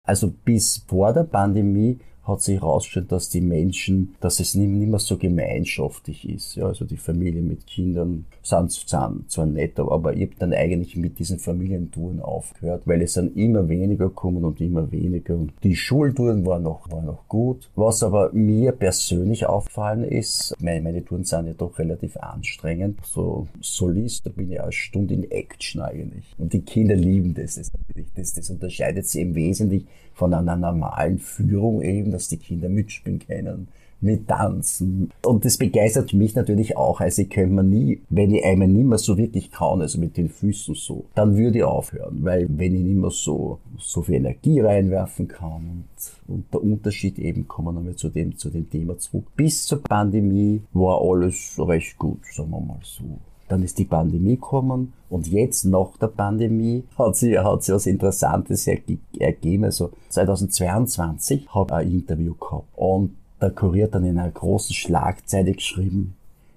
Also 0.07 0.31
bis 0.31 0.85
vor 0.87 1.13
der 1.13 1.25
Pandemie 1.25 1.99
hat 2.25 2.41
sich 2.41 2.61
herausgestellt, 2.61 3.13
dass 3.13 3.29
die 3.29 3.41
Menschen, 3.41 4.15
dass 4.21 4.41
es 4.41 4.55
nicht, 4.55 4.69
mehr 4.69 4.99
so 4.99 5.17
gemeinschaftlich 5.17 6.29
ist. 6.29 6.57
Ja, 6.57 6.67
also 6.67 6.85
die 6.85 6.97
Familie 6.97 7.43
mit 7.43 7.67
Kindern 7.67 8.25
sind, 8.43 8.73
sind 8.73 9.31
zwar 9.31 9.47
nett, 9.47 9.79
aber 9.79 10.15
ich 10.15 10.23
habe 10.23 10.35
dann 10.39 10.53
eigentlich 10.53 10.97
mit 10.97 11.19
diesen 11.19 11.39
Familientouren 11.39 12.21
aufgehört, 12.21 12.83
weil 12.87 13.03
es 13.03 13.15
dann 13.15 13.35
immer 13.35 13.69
weniger 13.69 14.09
kommen 14.09 14.45
und 14.45 14.61
immer 14.61 14.91
weniger. 14.91 15.35
Und 15.35 15.53
die 15.63 15.77
Schultouren 15.77 16.45
waren 16.47 16.63
noch, 16.63 16.91
waren 16.91 17.07
noch 17.07 17.29
gut. 17.29 17.71
Was 17.75 18.03
aber 18.03 18.33
mir 18.33 18.73
persönlich 18.73 19.47
aufgefallen 19.47 20.05
ist, 20.05 20.55
meine, 20.61 20.81
meine 20.81 21.05
Touren 21.05 21.25
sind 21.25 21.47
ja 21.47 21.55
doch 21.55 21.79
relativ 21.79 22.17
anstrengend. 22.17 23.01
So 23.05 23.49
Solist, 23.61 24.27
da 24.27 24.31
bin 24.31 24.51
ich 24.51 24.61
eine 24.61 24.73
Stunde 24.73 25.15
in 25.15 25.31
Action 25.31 25.83
eigentlich. 25.83 26.35
Und 26.39 26.53
die 26.53 26.63
Kinder 26.63 26.95
lieben 26.95 27.35
das. 27.35 27.57
Das, 27.57 27.71
das, 28.15 28.35
das 28.35 28.51
unterscheidet 28.51 29.07
sich 29.07 29.21
im 29.21 29.35
Wesentlichen 29.35 29.89
von 30.15 30.33
einer 30.33 30.57
normalen 30.57 31.19
Führung 31.19 31.83
eben, 31.83 32.13
dass 32.15 32.29
die 32.29 32.39
Kinder 32.39 32.69
mitspielen 32.69 33.19
können, 33.19 33.69
mit 34.01 34.29
tanzen. 34.29 35.11
Und 35.25 35.45
das 35.45 35.57
begeistert 35.57 36.13
mich 36.13 36.35
natürlich 36.35 36.77
auch. 36.77 37.01
Also 37.01 37.23
ich 37.23 37.31
könnte 37.31 37.55
mir 37.55 37.63
nie, 37.63 38.01
wenn 38.11 38.35
ich 38.35 38.45
einmal 38.45 38.69
nicht 38.69 38.87
mehr 38.87 38.99
so 38.99 39.17
wirklich 39.17 39.51
kann, 39.51 39.81
also 39.81 39.99
mit 39.99 40.17
den 40.17 40.29
Füßen 40.29 40.75
so, 40.75 41.07
dann 41.15 41.37
würde 41.37 41.59
ich 41.59 41.65
aufhören. 41.65 42.19
Weil 42.23 42.47
wenn 42.51 42.75
ich 42.75 42.83
nicht 42.83 42.97
mehr 42.97 43.11
so, 43.11 43.59
so 43.79 44.03
viel 44.03 44.17
Energie 44.17 44.61
reinwerfen 44.61 45.29
kann 45.29 45.87
und, 46.29 46.35
und 46.35 46.53
der 46.53 46.63
Unterschied 46.63 47.19
eben, 47.19 47.49
kommen 47.49 47.69
wir 47.69 47.73
nochmal 47.73 47.97
zu 47.97 48.09
dem, 48.09 48.37
zu 48.37 48.51
dem 48.51 48.69
Thema 48.69 48.99
zurück. 48.99 49.27
Bis 49.37 49.67
zur 49.67 49.83
Pandemie 49.83 50.63
war 50.73 51.01
alles 51.01 51.57
recht 51.59 51.99
gut, 51.99 52.21
sagen 52.31 52.51
wir 52.51 52.61
mal 52.61 52.79
so. 52.83 53.05
Dann 53.49 53.63
ist 53.63 53.79
die 53.79 53.85
Pandemie 53.85 54.37
gekommen 54.37 54.93
und 55.11 55.27
jetzt 55.27 55.65
nach 55.65 55.97
der 55.99 56.09
Pandemie 56.09 56.85
hat 56.99 57.17
sie, 57.17 57.39
hat 57.39 57.63
sie 57.63 57.73
was 57.73 57.87
Interessantes 57.87 58.67
ergeben. 58.67 59.65
Also 59.65 59.91
2022 60.09 61.49
habe 61.55 61.75
ich 61.83 61.87
ein 61.87 61.93
Interview 61.93 62.35
gehabt 62.35 62.69
und 62.77 63.15
der 63.41 63.51
Kurier 63.51 63.89
dann 63.89 64.05
in 64.05 64.19
einer 64.19 64.31
großen 64.31 64.75
Schlagzeile 64.75 65.53
geschrieben, 65.53 66.15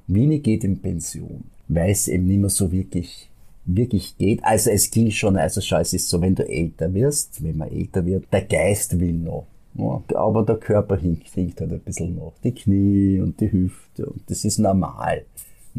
Wiener 0.08 0.38
geht 0.38 0.64
in 0.64 0.82
Pension, 0.82 1.44
weil 1.68 1.92
es 1.92 2.08
eben 2.08 2.28
nicht 2.28 2.40
mehr 2.40 2.50
so 2.50 2.72
wirklich 2.72 3.30
wirklich 3.68 4.18
geht. 4.18 4.44
Also 4.44 4.72
es 4.72 4.90
ging 4.90 5.12
schon, 5.12 5.38
also 5.38 5.62
schau, 5.62 5.80
es 5.80 5.94
ist 5.94 6.10
so, 6.10 6.22
wenn 6.22 6.36
du 6.36 6.48
älter 6.48 6.94
wirst, 6.94 7.44
wenn 7.44 7.58
man 7.58 7.70
älter 7.70 8.06
wird, 8.06 8.26
der 8.32 8.44
Geist 8.44 9.00
will 9.00 9.14
noch. 9.14 9.46
Ja, 9.76 10.02
aber 10.16 10.44
der 10.44 10.56
Körper 10.56 10.98
hinkt, 10.98 11.28
hinkt 11.28 11.62
halt 11.62 11.72
ein 11.72 11.80
bisschen 11.82 12.16
nach. 12.16 12.32
Die 12.44 12.54
Knie 12.54 13.20
und 13.22 13.40
die 13.40 13.52
Hüfte 13.52 14.08
und 14.08 14.22
das 14.28 14.44
ist 14.44 14.58
normal. 14.58 15.24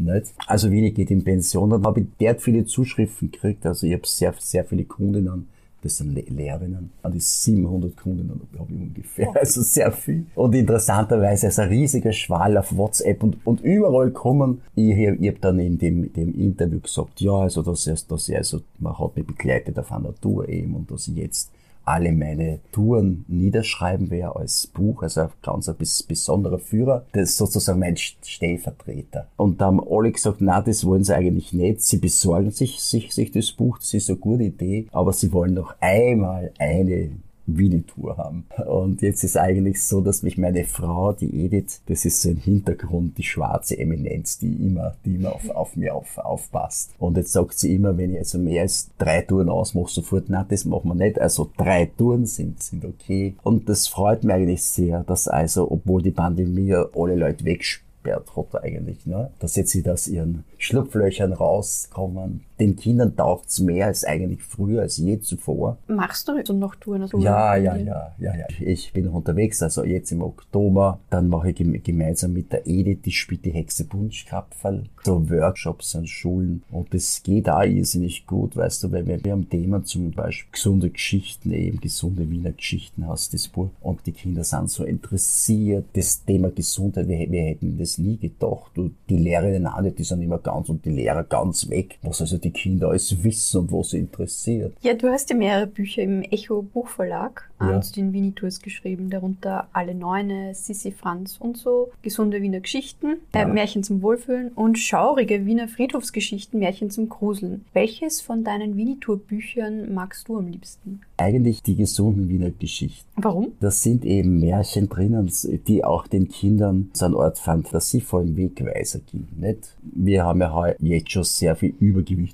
Nicht? 0.03 0.33
Also 0.47 0.71
wenig 0.71 0.95
geht 0.95 1.11
in 1.11 1.23
Pension. 1.23 1.69
Dann 1.69 1.85
habe 1.85 2.01
ich 2.01 2.07
derart 2.19 2.41
viele 2.41 2.65
Zuschriften 2.65 3.31
gekriegt. 3.31 3.65
Also 3.65 3.87
ich 3.87 3.93
habe 3.93 4.05
sehr, 4.05 4.33
sehr 4.39 4.65
viele 4.65 4.85
Kundinnen. 4.85 5.47
Das 5.81 5.95
sind 5.95 6.13
Lehrerinnen. 6.13 6.91
An 7.03 7.11
die 7.13 7.21
700 7.21 7.95
Kundinnen 7.95 8.41
habe 8.57 8.73
ich 8.73 8.81
ungefähr. 8.81 9.31
Also 9.35 9.61
sehr 9.61 9.91
viel. 9.91 10.25
Und 10.35 10.53
interessanterweise 10.53 11.47
ist 11.47 11.59
ein 11.59 11.69
riesiger 11.69 12.11
Schwall 12.11 12.57
auf 12.57 12.75
WhatsApp 12.75 13.23
und, 13.23 13.37
und 13.45 13.61
überall 13.61 14.11
kommen. 14.11 14.61
Ich, 14.75 14.97
ich 14.97 15.27
habe 15.27 15.39
dann 15.39 15.59
in 15.59 15.77
dem, 15.77 16.11
dem 16.11 16.33
Interview 16.37 16.81
gesagt, 16.81 17.21
ja, 17.21 17.31
also, 17.31 17.61
dass, 17.61 17.85
dass 18.07 18.27
ich, 18.27 18.35
also, 18.35 18.61
man 18.79 18.99
hat 18.99 19.15
mich 19.15 19.25
begleitet 19.25 19.79
auf 19.79 19.91
einer 19.91 20.13
Tour 20.15 20.49
eben 20.49 20.75
und 20.75 20.91
dass 20.91 21.07
ich 21.07 21.15
jetzt 21.15 21.51
alle 21.89 22.11
meine 22.11 22.59
Touren 22.71 23.25
niederschreiben 23.27 24.11
werde 24.11 24.35
als 24.35 24.67
Buch, 24.67 25.01
also 25.01 25.21
ein 25.21 25.29
ganz 25.41 25.67
ein 25.67 25.75
besonderer 26.07 26.59
Führer. 26.59 27.05
Das 27.13 27.31
ist 27.31 27.37
sozusagen 27.37 27.79
mein 27.79 27.97
Stellvertreter. 27.97 29.27
Und 29.37 29.59
da 29.59 29.65
haben 29.65 29.81
alle 29.89 30.11
gesagt, 30.11 30.37
na, 30.39 30.61
das 30.61 30.85
wollen 30.85 31.03
sie 31.03 31.15
eigentlich 31.15 31.51
nicht. 31.51 31.81
Sie 31.81 31.97
besorgen 31.97 32.51
sich, 32.51 32.79
sich, 32.79 33.11
sich 33.13 33.31
das 33.31 33.51
Buch, 33.51 33.79
das 33.79 33.93
ist 33.95 34.09
eine 34.09 34.19
gute 34.19 34.43
Idee, 34.43 34.85
aber 34.91 35.13
sie 35.13 35.33
wollen 35.33 35.55
noch 35.55 35.73
einmal 35.79 36.51
eine 36.59 37.09
Winnetou 37.57 38.17
haben. 38.17 38.45
Und 38.67 39.01
jetzt 39.01 39.23
ist 39.23 39.37
eigentlich 39.37 39.83
so, 39.83 40.01
dass 40.01 40.23
mich 40.23 40.37
meine 40.37 40.65
Frau, 40.65 41.13
die 41.13 41.45
Edith, 41.45 41.81
das 41.87 42.05
ist 42.05 42.21
so 42.21 42.29
ein 42.29 42.37
Hintergrund, 42.37 43.17
die 43.17 43.23
schwarze 43.23 43.77
Eminenz, 43.77 44.39
die 44.39 44.53
immer, 44.53 44.95
die 45.05 45.15
immer 45.15 45.33
auf, 45.33 45.49
auf 45.49 45.75
mir 45.75 45.95
auf, 45.95 46.17
aufpasst. 46.17 46.91
Und 46.99 47.17
jetzt 47.17 47.31
sagt 47.31 47.57
sie 47.57 47.75
immer, 47.75 47.97
wenn 47.97 48.13
ich 48.13 48.19
also 48.19 48.37
mehr 48.37 48.63
als 48.63 48.89
drei 48.97 49.21
Touren 49.21 49.49
ausmache, 49.49 49.91
sofort, 49.91 50.29
nein, 50.29 50.45
das 50.49 50.65
machen 50.65 50.89
wir 50.89 50.95
nicht. 50.95 51.19
Also 51.19 51.49
drei 51.57 51.85
Touren 51.85 52.25
sind, 52.25 52.61
sind 52.61 52.85
okay. 52.85 53.35
Und 53.43 53.69
das 53.69 53.87
freut 53.87 54.23
mich 54.23 54.33
eigentlich 54.33 54.63
sehr, 54.63 55.03
dass 55.03 55.27
also, 55.27 55.69
obwohl 55.71 56.01
die 56.01 56.11
Pandemie 56.11 56.73
alle 56.73 57.15
Leute 57.15 57.45
weggesperrt 57.45 58.35
hat 58.35 58.63
eigentlich, 58.63 59.05
ne? 59.05 59.31
dass 59.39 59.55
jetzt 59.55 59.71
sie 59.71 59.87
aus 59.89 60.07
ihren 60.07 60.43
Schlupflöchern 60.57 61.33
rauskommen, 61.33 62.45
den 62.59 62.75
Kindern 62.75 63.15
taucht's 63.15 63.59
mehr 63.59 63.87
als 63.87 64.03
eigentlich 64.03 64.43
früher, 64.43 64.81
als 64.81 64.97
je 64.97 65.19
zuvor. 65.19 65.77
Machst 65.87 66.27
du 66.27 66.33
so 66.43 66.53
noch 66.53 66.75
Touren? 66.75 67.03
Also 67.03 67.17
Ja, 67.19 67.55
ja, 67.55 67.75
ja, 67.75 68.13
ja, 68.19 68.35
ja. 68.35 68.45
Ich 68.59 68.91
bin 68.93 69.07
unterwegs, 69.07 69.61
also 69.63 69.83
jetzt 69.83 70.11
im 70.11 70.21
Oktober. 70.21 70.99
Dann 71.09 71.27
mache 71.29 71.51
ich 71.51 71.55
gem- 71.55 71.81
gemeinsam 71.83 72.33
mit 72.33 72.51
der 72.51 72.67
Edith, 72.67 72.99
die 73.05 73.11
spielt 73.11 73.45
die 73.45 73.51
Hexe 73.51 73.85
Bunschkapferl, 73.85 74.83
so 75.03 75.29
Workshops 75.29 75.95
an 75.95 76.05
Schulen. 76.07 76.63
Und 76.71 76.93
das 76.93 77.23
geht 77.23 77.49
auch 77.49 77.63
irrsinnig 77.63 78.27
gut, 78.27 78.55
weißt 78.57 78.83
du, 78.83 78.91
weil 78.91 79.07
wir, 79.07 79.19
haben 79.31 79.49
Themen 79.49 79.85
zum 79.85 80.11
Beispiel 80.11 80.51
gesunde 80.51 80.89
Geschichten, 80.89 81.51
eben 81.51 81.79
gesunde 81.79 82.29
Wiener 82.29 82.51
Geschichten 82.51 83.07
heißt 83.07 83.33
das 83.33 83.47
Buch. 83.47 83.69
Und 83.81 84.05
die 84.05 84.11
Kinder 84.11 84.43
sind 84.43 84.69
so 84.69 84.83
interessiert. 84.83 85.85
Das 85.93 86.23
Thema 86.25 86.49
Gesundheit, 86.49 87.07
wir, 87.07 87.31
wir 87.31 87.43
hätten 87.43 87.77
das 87.77 87.97
nie 87.97 88.17
gedacht. 88.17 88.77
Und 88.77 88.95
die 89.09 89.17
Lehrerinnen 89.17 89.67
auch 89.67 89.81
nicht, 89.81 89.97
die 89.99 90.03
sind 90.03 90.21
immer 90.21 90.37
ganz 90.39 90.69
und 90.69 90.83
die 90.85 90.89
Lehrer 90.91 91.23
ganz 91.23 91.69
weg, 91.69 91.97
was 92.01 92.21
also 92.21 92.37
die 92.37 92.48
Kinder 92.53 92.89
alles 92.89 93.23
wissen 93.23 93.61
und 93.61 93.71
was 93.71 93.91
sie 93.91 93.99
interessiert. 93.99 94.73
Ja, 94.81 94.93
du 94.93 95.07
hast 95.09 95.29
ja 95.29 95.35
mehrere 95.35 95.67
Bücher 95.67 96.01
im 96.03 96.21
Echo 96.23 96.61
Buchverlag 96.61 97.49
Ja. 97.61 97.77
äh, 97.77 97.81
zu 97.81 97.93
den 97.93 98.13
Winnie-Tours 98.13 98.61
geschrieben, 98.61 99.09
darunter 99.09 99.67
Alle 99.73 99.93
Neune, 99.95 100.53
Sissi 100.55 100.91
Franz 100.91 101.37
und 101.39 101.57
so, 101.57 101.91
gesunde 102.01 102.41
Wiener 102.41 102.59
Geschichten, 102.61 103.17
äh, 103.33 103.39
Ja. 103.39 103.47
Märchen 103.47 103.83
zum 103.83 104.01
Wohlfühlen 104.01 104.49
und 104.49 104.77
schaurige 104.79 105.45
Wiener 105.45 105.67
Friedhofsgeschichten, 105.67 106.59
Märchen 106.59 106.89
zum 106.89 107.09
Gruseln. 107.09 107.65
Welches 107.73 108.21
von 108.21 108.43
deinen 108.43 108.77
Winnie-Tour-Büchern 108.77 109.93
magst 109.93 110.27
du 110.27 110.37
am 110.37 110.47
liebsten? 110.47 111.01
Eigentlich 111.17 111.61
die 111.63 111.75
gesunden 111.75 112.29
Wiener 112.29 112.51
Geschichten. 112.51 113.05
Warum? 113.17 113.51
Das 113.59 113.81
sind 113.83 114.05
eben 114.05 114.39
Märchen 114.39 114.87
drinnen, 114.87 115.29
die 115.67 115.83
auch 115.83 116.07
den 116.07 116.29
Kindern 116.29 116.89
so 116.93 117.05
eine 117.05 117.17
Art 117.17 117.37
fantasievollen 117.37 118.37
Wegweiser 118.37 118.99
geben. 118.99 119.27
Nicht? 119.37 119.75
Wir 119.81 120.23
haben 120.23 120.39
ja 120.39 120.53
heu- 120.53 120.75
jetzt 120.79 121.11
schon 121.11 121.23
sehr 121.25 121.55
viel 121.57 121.73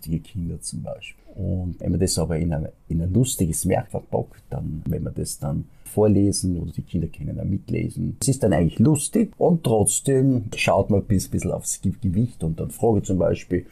übergewichtige 0.06 0.20
Kinder 0.20 0.62
zum 0.62 0.84
Beispiel. 0.84 1.24
Und 1.36 1.80
wenn 1.80 1.92
man 1.92 2.00
das 2.00 2.18
aber 2.18 2.38
in 2.38 2.54
ein, 2.54 2.70
in 2.88 3.02
ein 3.02 3.14
lustiges 3.14 3.68
Werk 3.68 3.90
verpackt, 3.92 4.44
dann, 4.50 4.82
wenn 4.88 5.04
man 5.04 5.14
das 5.14 5.38
dann 5.40 5.66
vorlesen 5.84 6.58
oder 6.60 6.72
die 6.72 6.82
Kinder 6.82 7.08
können 7.08 7.40
auch 7.40 7.46
mitlesen. 7.46 8.18
Es 8.22 8.28
ist 8.28 8.44
dann 8.44 8.54
eigentlich 8.54 8.80
lustig 8.80 9.32
und 9.38 9.64
trotzdem 9.64 10.46
schaut 10.56 10.90
man 10.90 11.02
ein 11.02 11.06
bisschen 11.08 11.52
aufs 11.52 11.82
Ge- 11.82 11.94
Gewicht 12.02 12.44
und 12.44 12.60
dann 12.60 12.70
frage 12.72 13.00
ich 13.00 13.06
zum 13.06 13.18
Beispiel, 13.18 13.66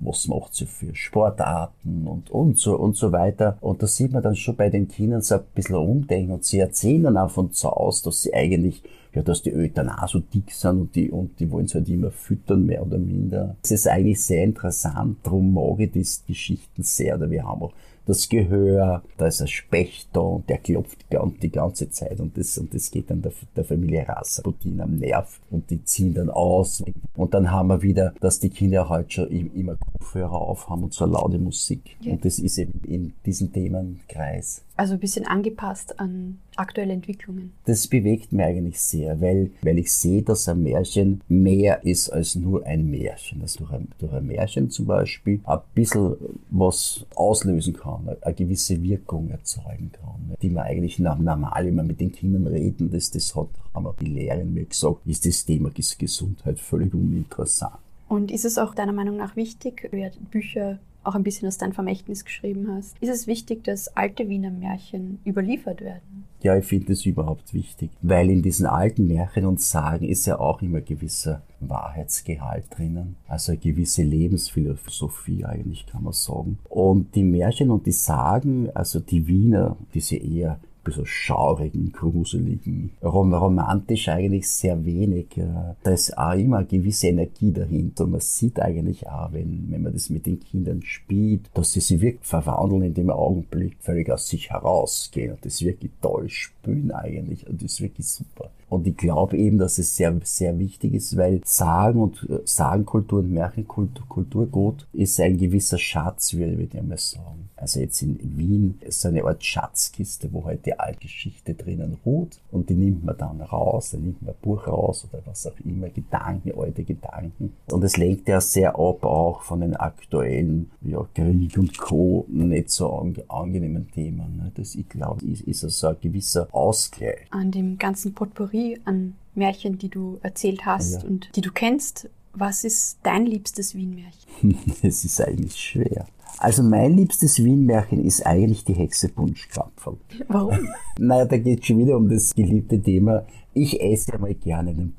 was 0.00 0.26
macht 0.28 0.54
sie 0.54 0.66
für 0.66 0.94
Sportarten 0.94 2.06
und, 2.06 2.30
und 2.30 2.58
so 2.58 2.76
und 2.76 2.96
so 2.96 3.12
weiter. 3.12 3.58
Und 3.60 3.82
da 3.82 3.86
sieht 3.86 4.12
man 4.12 4.22
dann 4.22 4.36
schon 4.36 4.56
bei 4.56 4.70
den 4.70 4.88
Kindern 4.88 5.22
so 5.22 5.36
ein 5.36 5.42
bisschen 5.54 5.76
umdenken 5.76 6.32
und 6.32 6.44
sie 6.44 6.58
erzählen 6.58 7.04
dann 7.04 7.16
auch 7.18 7.30
von 7.30 7.52
zu 7.52 7.70
Hause, 7.70 8.04
dass 8.04 8.22
sie 8.22 8.34
eigentlich, 8.34 8.82
ja, 9.14 9.22
dass 9.22 9.42
die 9.42 9.52
Eltern 9.52 9.88
auch 9.88 10.08
so 10.08 10.20
dick 10.20 10.50
sind 10.52 10.80
und 10.80 10.94
die, 10.94 11.10
und 11.10 11.38
die 11.38 11.50
wollen 11.50 11.68
sie 11.68 11.78
halt 11.78 11.88
immer 11.88 12.10
füttern, 12.10 12.66
mehr 12.66 12.84
oder 12.84 12.98
minder. 12.98 13.56
Es 13.62 13.70
ist 13.70 13.88
eigentlich 13.88 14.22
sehr 14.22 14.44
interessant, 14.44 15.18
darum 15.22 15.52
mag 15.52 15.80
ich 15.80 15.92
diese 15.92 16.20
Geschichten 16.26 16.82
sehr, 16.82 17.16
oder 17.16 17.30
wir 17.30 17.44
haben 17.44 17.62
auch 17.62 17.72
das 18.10 18.28
Gehör, 18.28 19.02
da 19.16 19.26
ist 19.26 19.40
ein 19.40 19.48
Specht 19.48 20.08
da 20.12 20.20
und 20.20 20.48
der 20.48 20.58
klopft 20.58 20.98
die 21.02 21.16
gan- 21.16 21.34
die 21.40 21.50
ganze 21.50 21.90
Zeit 21.90 22.20
und 22.20 22.36
das, 22.36 22.56
und 22.58 22.74
das 22.74 22.90
geht 22.90 23.10
dann 23.10 23.22
der, 23.22 23.32
der 23.56 23.64
Familie 23.64 24.06
Rasputin 24.08 24.80
am 24.80 24.96
Nerv 24.96 25.40
und 25.50 25.70
die 25.70 25.82
ziehen 25.84 26.12
dann 26.14 26.28
aus. 26.30 26.82
Und 27.16 27.34
dann 27.34 27.50
haben 27.50 27.68
wir 27.68 27.82
wieder, 27.82 28.12
dass 28.20 28.38
die 28.40 28.50
Kinder 28.50 28.88
heute 28.88 29.10
schon 29.10 29.28
im- 29.28 29.54
immer 29.54 29.76
Kopfhörer 29.76 30.32
aufhaben 30.40 30.84
und 30.84 30.92
so 30.94 31.06
laute 31.06 31.38
Musik. 31.38 31.96
Ja. 32.02 32.12
Und 32.12 32.24
das 32.24 32.38
ist 32.38 32.58
eben 32.58 32.80
in 32.86 33.12
diesem 33.24 33.52
Themenkreis. 33.52 34.62
Also 34.80 34.94
ein 34.94 35.00
bisschen 35.00 35.26
angepasst 35.26 36.00
an 36.00 36.38
aktuelle 36.56 36.94
Entwicklungen. 36.94 37.52
Das 37.66 37.86
bewegt 37.86 38.32
mich 38.32 38.42
eigentlich 38.46 38.80
sehr, 38.80 39.20
weil, 39.20 39.50
weil 39.60 39.78
ich 39.78 39.92
sehe, 39.92 40.22
dass 40.22 40.48
ein 40.48 40.62
Märchen 40.62 41.20
mehr 41.28 41.84
ist 41.84 42.08
als 42.08 42.34
nur 42.34 42.64
ein 42.64 42.88
Märchen. 42.90 43.40
Dass 43.42 43.56
durch 43.56 43.72
ein, 43.72 43.88
durch 43.98 44.10
ein 44.14 44.26
Märchen 44.26 44.70
zum 44.70 44.86
Beispiel 44.86 45.40
ein 45.44 45.58
bisschen 45.74 46.14
was 46.50 47.04
auslösen 47.14 47.74
kann, 47.74 48.08
eine 48.22 48.34
gewisse 48.34 48.82
Wirkung 48.82 49.28
erzeugen 49.28 49.90
kann, 49.92 50.34
die 50.40 50.48
man 50.48 50.64
eigentlich 50.64 50.98
normal, 50.98 51.66
wenn 51.66 51.74
man 51.74 51.86
mit 51.86 52.00
den 52.00 52.12
Kindern 52.12 52.46
reden, 52.46 52.90
das, 52.90 53.10
das 53.10 53.36
hat, 53.36 53.48
haben 53.74 53.86
auch 53.86 53.96
die 53.96 54.06
Lehrerin 54.06 54.54
mir 54.54 54.64
gesagt, 54.64 55.06
ist 55.06 55.26
das 55.26 55.44
Thema 55.44 55.68
Ges- 55.68 55.98
Gesundheit 55.98 56.58
völlig 56.58 56.94
uninteressant. 56.94 57.74
Und 58.08 58.30
ist 58.30 58.46
es 58.46 58.56
auch 58.56 58.74
deiner 58.74 58.94
Meinung 58.94 59.18
nach 59.18 59.36
wichtig, 59.36 59.90
ja 59.92 60.08
Bücher 60.30 60.78
auch 61.02 61.14
ein 61.14 61.22
bisschen 61.22 61.48
aus 61.48 61.58
deinem 61.58 61.72
Vermächtnis 61.72 62.24
geschrieben 62.24 62.68
hast, 62.72 62.96
ist 63.00 63.10
es 63.10 63.26
wichtig, 63.26 63.64
dass 63.64 63.96
alte 63.96 64.28
Wiener 64.28 64.50
Märchen 64.50 65.18
überliefert 65.24 65.80
werden? 65.80 66.24
Ja, 66.42 66.56
ich 66.56 66.64
finde 66.64 66.86
das 66.86 67.04
überhaupt 67.04 67.52
wichtig, 67.52 67.90
weil 68.00 68.30
in 68.30 68.42
diesen 68.42 68.66
alten 68.66 69.06
Märchen 69.06 69.44
und 69.44 69.60
Sagen 69.60 70.08
ist 70.08 70.26
ja 70.26 70.38
auch 70.38 70.62
immer 70.62 70.80
gewisser 70.80 71.42
Wahrheitsgehalt 71.60 72.64
drinnen, 72.70 73.16
also 73.28 73.52
eine 73.52 73.60
gewisse 73.60 74.02
Lebensphilosophie 74.02 75.44
eigentlich 75.44 75.86
kann 75.86 76.04
man 76.04 76.14
sagen. 76.14 76.58
Und 76.68 77.14
die 77.14 77.24
Märchen 77.24 77.70
und 77.70 77.84
die 77.84 77.92
Sagen, 77.92 78.70
also 78.74 79.00
die 79.00 79.26
Wiener, 79.26 79.76
diese 79.92 80.16
eher 80.16 80.58
bisschen 80.90 81.06
schaurigen, 81.06 81.92
gruseligen, 81.92 82.90
rom 83.02 83.32
romantisch 83.34 84.08
eigentlich 84.08 84.48
sehr 84.48 84.84
wenig. 84.84 85.36
äh, 85.36 85.74
Da 85.82 85.90
ist 85.90 86.16
auch 86.16 86.34
immer 86.34 86.58
eine 86.58 86.66
gewisse 86.66 87.08
Energie 87.08 87.52
dahinter. 87.52 88.06
Man 88.06 88.20
sieht 88.20 88.60
eigentlich 88.60 89.08
auch, 89.08 89.32
wenn, 89.32 89.66
wenn 89.70 89.82
man 89.82 89.92
das 89.92 90.10
mit 90.10 90.26
den 90.26 90.40
Kindern 90.40 90.82
spielt, 90.82 91.50
dass 91.54 91.72
sie 91.72 91.80
sich 91.80 92.00
wirklich 92.00 92.26
verwandeln 92.26 92.82
in 92.82 92.94
dem 92.94 93.10
Augenblick, 93.10 93.76
völlig 93.80 94.10
aus 94.10 94.28
sich 94.28 94.50
herausgehen 94.50 95.32
und 95.32 95.44
das 95.44 95.62
wirklich 95.62 95.92
toll 96.00 96.28
spülen 96.28 96.90
eigentlich 96.92 97.46
und 97.48 97.62
das 97.62 97.72
ist 97.72 97.80
wirklich 97.80 98.06
super. 98.06 98.50
Und 98.70 98.86
ich 98.86 98.96
glaube 98.96 99.36
eben, 99.36 99.58
dass 99.58 99.78
es 99.78 99.96
sehr, 99.96 100.14
sehr 100.22 100.56
wichtig 100.58 100.94
ist, 100.94 101.16
weil 101.16 101.40
Sagen 101.44 102.00
und 102.00 102.26
äh, 102.30 102.38
Sagenkultur 102.44 103.18
und 103.18 103.32
Märchenkultur, 103.32 104.06
Kulturgut 104.08 104.86
ist 104.92 105.20
ein 105.20 105.36
gewisser 105.36 105.76
Schatz, 105.76 106.34
würde 106.34 106.62
ich 106.62 106.78
einmal 106.78 106.98
sagen. 106.98 107.49
Also 107.60 107.80
jetzt 107.80 108.00
in 108.02 108.18
Wien 108.38 108.78
ist 108.80 109.00
so 109.02 109.08
eine 109.08 109.22
Art 109.24 109.44
Schatzkiste, 109.44 110.32
wo 110.32 110.44
halt 110.46 110.64
die 110.64 110.78
alte 110.78 111.00
Geschichte 111.00 111.54
drinnen 111.54 111.98
ruht 112.06 112.40
und 112.50 112.70
die 112.70 112.74
nimmt 112.74 113.04
man 113.04 113.16
dann 113.18 113.40
raus, 113.42 113.90
dann 113.90 114.02
nimmt 114.02 114.22
man 114.22 114.32
ein 114.34 114.40
Buch 114.40 114.66
raus 114.66 115.06
oder 115.10 115.22
was 115.26 115.46
auch 115.46 115.58
immer, 115.64 115.90
Gedanken, 115.90 116.52
alte 116.58 116.84
Gedanken. 116.84 117.52
Und 117.70 117.84
es 117.84 117.96
lenkt 117.96 118.28
ja 118.28 118.40
sehr 118.40 118.70
ab 118.78 119.04
auch 119.04 119.42
von 119.42 119.60
den 119.60 119.76
aktuellen, 119.76 120.70
ja, 120.82 121.06
Krieg 121.14 121.56
und 121.58 121.76
Co. 121.78 122.24
nicht 122.28 122.70
so 122.70 122.92
ange 122.92 123.22
angenehmen 123.28 123.90
Themen. 123.90 124.36
Ne? 124.38 124.52
Das, 124.54 124.74
ich 124.74 124.88
glaube, 124.88 125.24
ist, 125.26 125.42
ist 125.42 125.64
also 125.64 125.88
ein 125.88 125.96
gewisser 126.00 126.48
Ausgleich. 126.52 127.26
An 127.30 127.50
dem 127.50 127.78
ganzen 127.78 128.14
Potpourri 128.14 128.80
an 128.84 129.14
Märchen, 129.34 129.78
die 129.78 129.88
du 129.88 130.18
erzählt 130.22 130.64
hast 130.66 131.02
Ja. 131.02 131.08
und 131.08 131.30
die 131.36 131.40
du 131.40 131.52
kennst, 131.52 132.08
was 132.32 132.64
ist 132.64 132.98
dein 133.02 133.26
liebstes 133.26 133.74
Wien-Märchen? 133.74 134.56
Es 134.82 135.04
ist 135.04 135.20
eigentlich 135.20 135.56
schwer. 135.56 136.06
Also 136.38 136.62
mein 136.62 136.96
liebstes 136.96 137.42
Wien-Märchen 137.42 138.04
ist 138.04 138.24
eigentlich 138.24 138.64
die 138.64 138.74
Hexe 138.74 139.08
Bunschkrapferl. 139.08 139.98
Warum? 140.28 140.68
Naja, 140.98 141.24
da 141.24 141.38
geht 141.38 141.66
schon 141.66 141.78
wieder 141.78 141.96
um 141.96 142.08
das 142.08 142.34
geliebte 142.34 142.80
Thema. 142.80 143.26
Ich 143.52 143.80
esse 143.80 144.12
einmal 144.12 144.34
gerne 144.34 144.70
einen 144.70 144.92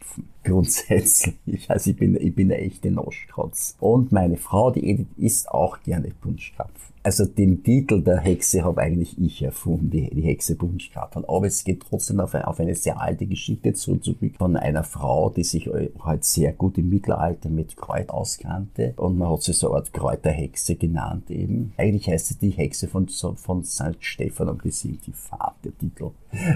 Bunschkrapfen. 0.00 0.28
Grundsätzlich. 0.42 1.70
Also 1.70 1.90
ich 1.90 1.96
bin, 1.96 2.16
ich 2.20 2.34
bin 2.34 2.50
eine 2.50 2.60
echte 2.60 2.90
Noschkratz. 2.90 3.76
Und 3.80 4.10
meine 4.12 4.36
Frau, 4.36 4.70
die 4.70 4.88
Edith, 4.88 5.06
isst 5.16 5.50
auch 5.50 5.82
gerne 5.82 6.08
Bunschkrapfen. 6.20 6.90
Also 7.02 7.24
den 7.24 7.62
Titel 7.62 8.02
der 8.02 8.18
Hexe 8.18 8.62
habe 8.62 8.82
eigentlich 8.82 9.18
ich 9.18 9.40
erfunden, 9.42 9.88
die, 9.88 10.10
die 10.10 10.20
Hexe 10.20 10.54
Bunschkrapfen. 10.54 11.24
Aber 11.26 11.46
es 11.46 11.64
geht 11.64 11.80
trotzdem 11.88 12.20
auf, 12.20 12.34
eine- 12.34 12.46
auf 12.46 12.60
eine 12.60 12.74
sehr 12.74 13.00
alte 13.00 13.24
Geschichte 13.26 13.72
zurück 13.72 14.18
von 14.36 14.54
einer 14.56 14.84
Frau, 14.84 15.30
die 15.30 15.44
sich 15.44 15.70
halt 16.04 16.24
sehr 16.24 16.52
gut 16.52 16.76
im 16.76 16.90
Mittelalter 16.90 17.48
mit 17.48 17.74
Kräut 17.78 18.10
auskannte. 18.10 18.92
Und 18.96 19.16
man 19.16 19.30
hat 19.30 19.42
sie 19.42 19.54
so 19.54 19.68
eine 19.68 19.76
Art 19.76 19.94
Kräuterhexe 19.94 20.74
genannt 20.74 21.30
eben. 21.30 21.72
Eigentlich 21.78 22.06
heißt 22.08 22.28
sie 22.28 22.38
die 22.38 22.50
Hexe 22.50 22.86
von, 22.86 23.08
von 23.08 23.64
St. 23.64 23.96
Stephan 24.00 24.50
und 24.50 24.58
das 24.64 24.84
ist 24.84 25.06
die 25.06 25.12
Fahrt, 25.12 25.56
der 25.64 25.76
Titel. 25.78 26.10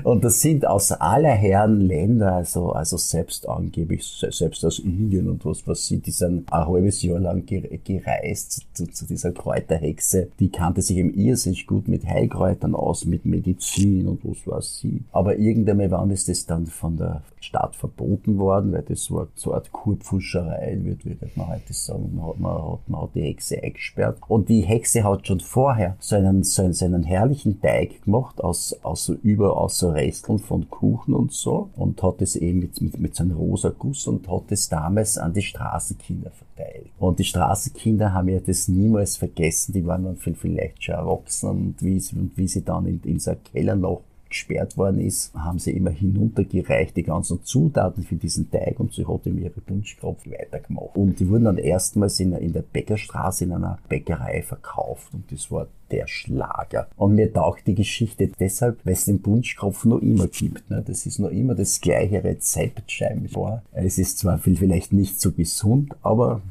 Und 0.05 0.25
das 0.25 0.41
sind 0.43 0.67
aus 0.67 0.93
aller 0.93 1.31
Herren 1.33 1.81
Länder, 1.81 2.35
also, 2.35 2.73
also 2.73 2.99
selbst 2.99 3.34
angeblich, 3.49 4.05
selbst 4.31 4.65
aus 4.65 4.79
Indien 4.79 5.29
und 5.29 5.45
was 5.45 5.67
was 5.67 5.87
sie, 5.87 5.99
die 5.99 6.11
sind 6.11 6.53
ein 6.53 6.67
halbes 6.67 7.03
Jahr 7.03 7.19
lang 7.19 7.45
gereist 7.47 8.67
zu, 8.73 8.87
zu 8.87 9.07
dieser 9.07 9.33
Kräuterhexe. 9.33 10.29
Die 10.39 10.51
kannte 10.51 10.83
sich 10.83 10.97
eben 10.97 11.15
irrsinnig 11.15 11.67
gut 11.67 11.89
mit 11.89 12.07
Heilkräutern 12.07 12.75
aus, 12.75 13.05
mit 13.05 13.25
Medizin 13.25 14.07
und 14.07 14.25
was 14.25 14.47
weiß 14.47 14.79
sie. 14.79 15.03
Aber 15.13 15.37
irgendwann 15.37 15.91
wann 15.91 16.11
ist 16.11 16.29
das 16.29 16.47
dann 16.47 16.67
von 16.67 16.97
der 16.97 17.23
Staat 17.45 17.77
verboten 17.77 18.39
worden, 18.39 18.73
weil 18.73 18.83
das 18.83 19.11
war 19.11 19.29
so 19.35 19.51
eine 19.51 19.61
Art 19.61 19.73
Kurpfuscherei, 19.73 20.79
wird 20.83 21.37
man 21.37 21.49
heute 21.49 21.73
sagen. 21.73 22.15
Man 22.15 22.27
hat, 22.27 22.41
man, 22.41 22.73
hat, 22.73 22.89
man 22.89 23.03
hat 23.03 23.15
die 23.15 23.23
Hexe 23.23 23.63
eingesperrt. 23.63 24.19
Und 24.29 24.49
die 24.49 24.63
Hexe 24.63 25.05
hat 25.05 25.27
schon 25.27 25.41
vorher 25.41 25.97
so 26.01 26.17
einen, 26.17 26.43
so 26.43 26.63
einen, 26.63 26.73
so 26.73 26.85
einen 26.85 27.03
herrlichen 27.03 27.61
Teig 27.61 28.03
gemacht 28.05 28.43
aus, 28.43 28.77
aus 28.83 29.05
so 29.05 29.15
über, 29.15 29.57
aus 29.57 29.79
so 29.79 29.91
Resteln 29.91 30.39
von 30.39 30.69
Kuchen 30.71 31.15
und 31.15 31.33
so 31.33 31.71
und 31.77 32.03
hat 32.03 32.23
es 32.23 32.37
eben 32.37 32.61
mit, 32.61 32.81
mit, 32.81 32.99
mit 32.99 33.15
so 33.15 33.25
einem 33.25 33.37
rosa 33.37 33.73
Guss 33.77 34.07
und 34.07 34.29
hat 34.29 34.51
es 34.51 34.69
damals 34.69 35.19
an 35.19 35.33
die 35.33 35.43
Straßenkinder 35.43 36.31
verteilt. 36.31 36.91
Und 36.99 37.19
die 37.19 37.25
Straßenkinder 37.25 38.13
haben 38.13 38.29
ja 38.29 38.41
das 38.41 38.69
niemals 38.69 39.17
vergessen, 39.17 39.73
die 39.73 39.87
waren 39.87 40.05
dann 40.05 40.17
vielleicht 40.17 40.83
schon 40.83 40.95
erwachsen 40.95 41.51
und 41.51 41.83
wie, 41.83 42.03
und 42.17 42.33
wie 42.37 42.49
sie 42.49 42.63
dann 42.63 42.87
in, 42.87 43.01
in 43.05 43.19
so 43.19 43.33
einem 43.33 43.45
Keller 43.45 43.77
noch 43.77 44.03
gesperrt 44.35 44.77
worden 44.77 45.01
ist, 45.01 45.33
haben 45.35 45.61
sie 45.61 45.71
immer 45.71 45.91
hinuntergereicht, 45.91 46.97
die 46.97 47.05
ganzen 47.05 47.45
Zutaten 47.45 48.03
für 48.03 48.17
diesen 48.17 48.51
Teig 48.51 48.81
und 48.81 48.93
sie 48.93 49.07
hat 49.07 49.27
ihm 49.27 49.39
ihre 49.39 49.61
Punschkropf 49.61 50.27
weitergemacht. 50.27 50.97
Und 50.97 51.21
die 51.21 51.29
wurden 51.29 51.45
dann 51.45 51.59
erstmals 51.59 52.19
in, 52.19 52.33
in 52.33 52.53
der 52.53 52.63
Bäckerstraße 52.63 53.45
in 53.45 53.53
einer 53.53 53.79
Bäckerei 53.89 54.43
verkauft 54.43 55.15
und 55.15 55.31
das 55.31 55.53
war 55.53 55.69
der 55.93 56.09
Schlager. 56.09 56.89
Und 56.97 57.15
mir 57.15 57.33
taucht 57.33 57.67
die 57.69 57.77
Geschichte 57.77 58.33
deshalb, 58.41 58.85
weil 58.85 58.95
es 58.95 59.05
den 59.05 59.23
Punschkropf 59.23 59.85
noch 59.85 60.01
immer 60.01 60.27
gibt. 60.27 60.69
Ne? 60.69 60.83
Das 60.85 61.07
ist 61.07 61.21
noch 61.21 61.31
immer 61.31 61.55
das 61.55 61.81
gleiche 61.81 62.25
Rezept 62.25 62.91
scheinbar. 62.91 63.63
Es 63.71 63.99
ist 63.99 64.19
zwar 64.19 64.39
vielleicht 64.39 64.93
nicht 64.93 65.21
so 65.21 65.31
gesund, 65.31 65.95
aber 66.03 66.43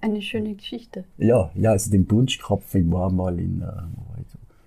eine 0.00 0.22
schöne 0.22 0.54
Geschichte. 0.54 1.04
Ja, 1.18 1.50
ja, 1.54 1.72
also 1.72 1.90
den 1.90 2.06
Punschkropf, 2.06 2.74
ich 2.74 2.90
war 2.90 3.12
mal 3.12 3.38
in, 3.38 3.60
äh, 3.60 4.09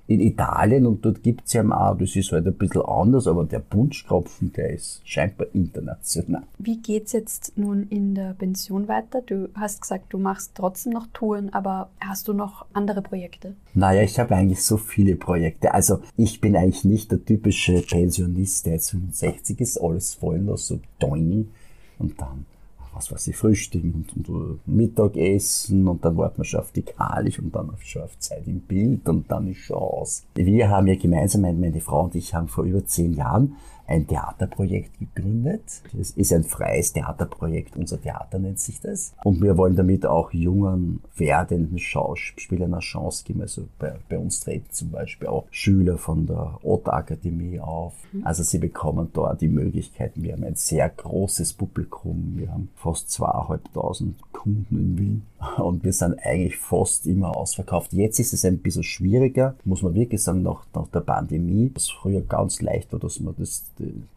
in 0.06 0.20
Italien 0.20 0.86
und 0.86 1.06
dort 1.06 1.24
gibt's 1.24 1.54
ja 1.54 1.64
auch, 1.64 1.98
das 1.98 2.16
ist 2.16 2.32
halt 2.34 2.46
ein 2.46 2.54
bisschen 2.54 2.82
anders, 2.82 3.26
aber 3.26 3.46
der 3.46 3.60
Punschkropfen, 3.60 4.52
der 4.52 4.72
ist 4.72 5.02
scheinbar 5.06 5.48
international. 5.54 6.44
Wie 6.58 6.78
geht's 6.78 7.14
jetzt 7.14 7.58
nun 7.58 7.88
in 7.90 8.14
der 8.14 8.34
Pension 8.34 8.90
weiter? 8.90 9.22
Du 9.22 9.50
hast 9.56 9.82
gesagt, 9.82 10.12
du 10.12 10.18
machst 10.18 10.52
trotzdem 10.56 10.94
noch 10.94 11.08
Touren, 11.14 11.54
aber 11.54 11.90
hast 12.02 12.28
du 12.28 12.34
noch 12.34 12.66
andere 12.74 13.02
Projekte? 13.02 13.56
Naja, 13.74 14.02
ich 14.02 14.20
habe 14.20 14.36
eigentlich 14.36 14.64
so 14.64 14.76
viele 14.76 15.16
Projekte. 15.16 15.74
Also 15.74 16.00
ich 16.18 16.42
bin 16.42 16.58
eigentlich 16.58 16.84
nicht 16.84 17.12
der 17.12 17.24
typische 17.24 17.82
Pensionist, 17.82 18.66
der 18.66 18.74
jetzt 18.74 18.92
65 18.92 19.62
ist, 19.62 19.78
alles 19.82 20.14
voll 20.14 20.40
noch 20.40 20.58
so 20.58 20.80
doing 21.00 21.50
und 21.98 22.20
dann 22.20 22.46
was 22.94 23.12
weiß 23.12 23.28
ich, 23.28 23.36
frühstücken 23.36 24.06
und, 24.16 24.30
und, 24.30 24.60
Mittagessen 24.68 25.88
und 25.88 26.04
dann 26.06 26.18
warten 26.18 26.40
wir 26.40 26.46
schon 26.46 26.60
auf 26.60 26.72
die 26.72 26.84
Kalisch 26.84 27.40
und 27.40 27.54
dann 27.56 27.72
schon 27.84 28.04
auf 28.04 28.18
Zeit 28.20 28.48
im 28.48 28.62
Bild 28.62 29.08
und 29.10 29.30
dann 29.32 29.48
ist 29.48 29.60
schon 29.60 29.78
aus. 29.78 30.24
Wir 30.36 30.70
haben 30.70 30.88
ja 30.88 30.96
gemeinsam, 30.96 31.42
meine 31.42 31.82
Frau 31.82 32.04
und 32.04 32.16
ich 32.16 32.34
haben 32.34 32.48
vor 32.48 32.64
über 32.64 32.86
zehn 32.86 33.14
Jahren 33.14 33.56
ein 33.88 34.08
Theaterprojekt 34.08 34.98
gegründet. 35.00 35.82
Es 36.00 36.12
ist 36.12 36.32
ein 36.34 36.44
freies 36.44 36.94
Theaterprojekt, 36.94 37.76
unser 37.76 38.02
Theater 38.02 38.40
nennt 38.40 38.60
sich 38.60 38.80
das. 38.80 39.14
Und 39.24 39.42
wir 39.42 39.58
wollen 39.58 39.76
damit 39.76 40.06
auch 40.06 40.32
jungen, 40.34 41.02
werdenden 41.16 41.80
Schauspielern 41.80 42.74
eine 42.74 42.82
Chance 42.82 43.24
geben. 43.26 43.42
Also 43.42 43.68
bei, 43.80 43.96
bei 44.10 44.18
uns 44.18 44.40
treten 44.40 44.72
zum 44.72 44.92
Beispiel 44.92 45.28
auch 45.28 45.46
Schüler 45.52 45.98
von 45.98 46.26
der 46.26 46.60
Otter 46.64 46.94
Akademie 46.94 47.60
auf. 47.60 47.94
Mhm. 48.12 48.26
Also 48.26 48.44
sie 48.44 48.60
bekommen 48.60 49.10
dort 49.14 49.42
die 49.42 49.48
Möglichkeiten. 49.48 50.24
Wir 50.24 50.34
haben 50.34 50.44
ein 50.44 50.56
sehr 50.56 50.90
großes 50.90 51.54
Publikum. 51.54 52.34
Wir 52.36 52.52
haben 52.52 52.70
fast 52.76 53.12
zweieinhalbtausend 53.12 54.16
Kunden 54.32 54.78
in 54.78 54.98
Wien. 54.98 55.22
Und 55.58 55.84
wir 55.84 55.94
sind 55.94 56.18
eigentlich 56.24 56.58
fast 56.58 57.06
immer 57.06 57.36
ausverkauft. 57.36 57.94
Jetzt 57.94 58.20
ist 58.20 58.34
es 58.34 58.46
ein 58.46 58.60
bisschen 58.60 58.84
schwieriger, 58.84 59.56
muss 59.66 59.82
man 59.82 59.94
wirklich 59.94 60.22
sagen, 60.22 60.44
nach, 60.44 60.66
nach 60.74 60.88
der 60.88 61.02
Pandemie. 61.02 61.72
Was 61.74 61.90
früher 61.90 62.22
ganz 62.22 62.62
leicht 62.62 62.92
war, 62.92 63.00
dass 63.00 63.20
man 63.20 63.36
das 63.38 63.66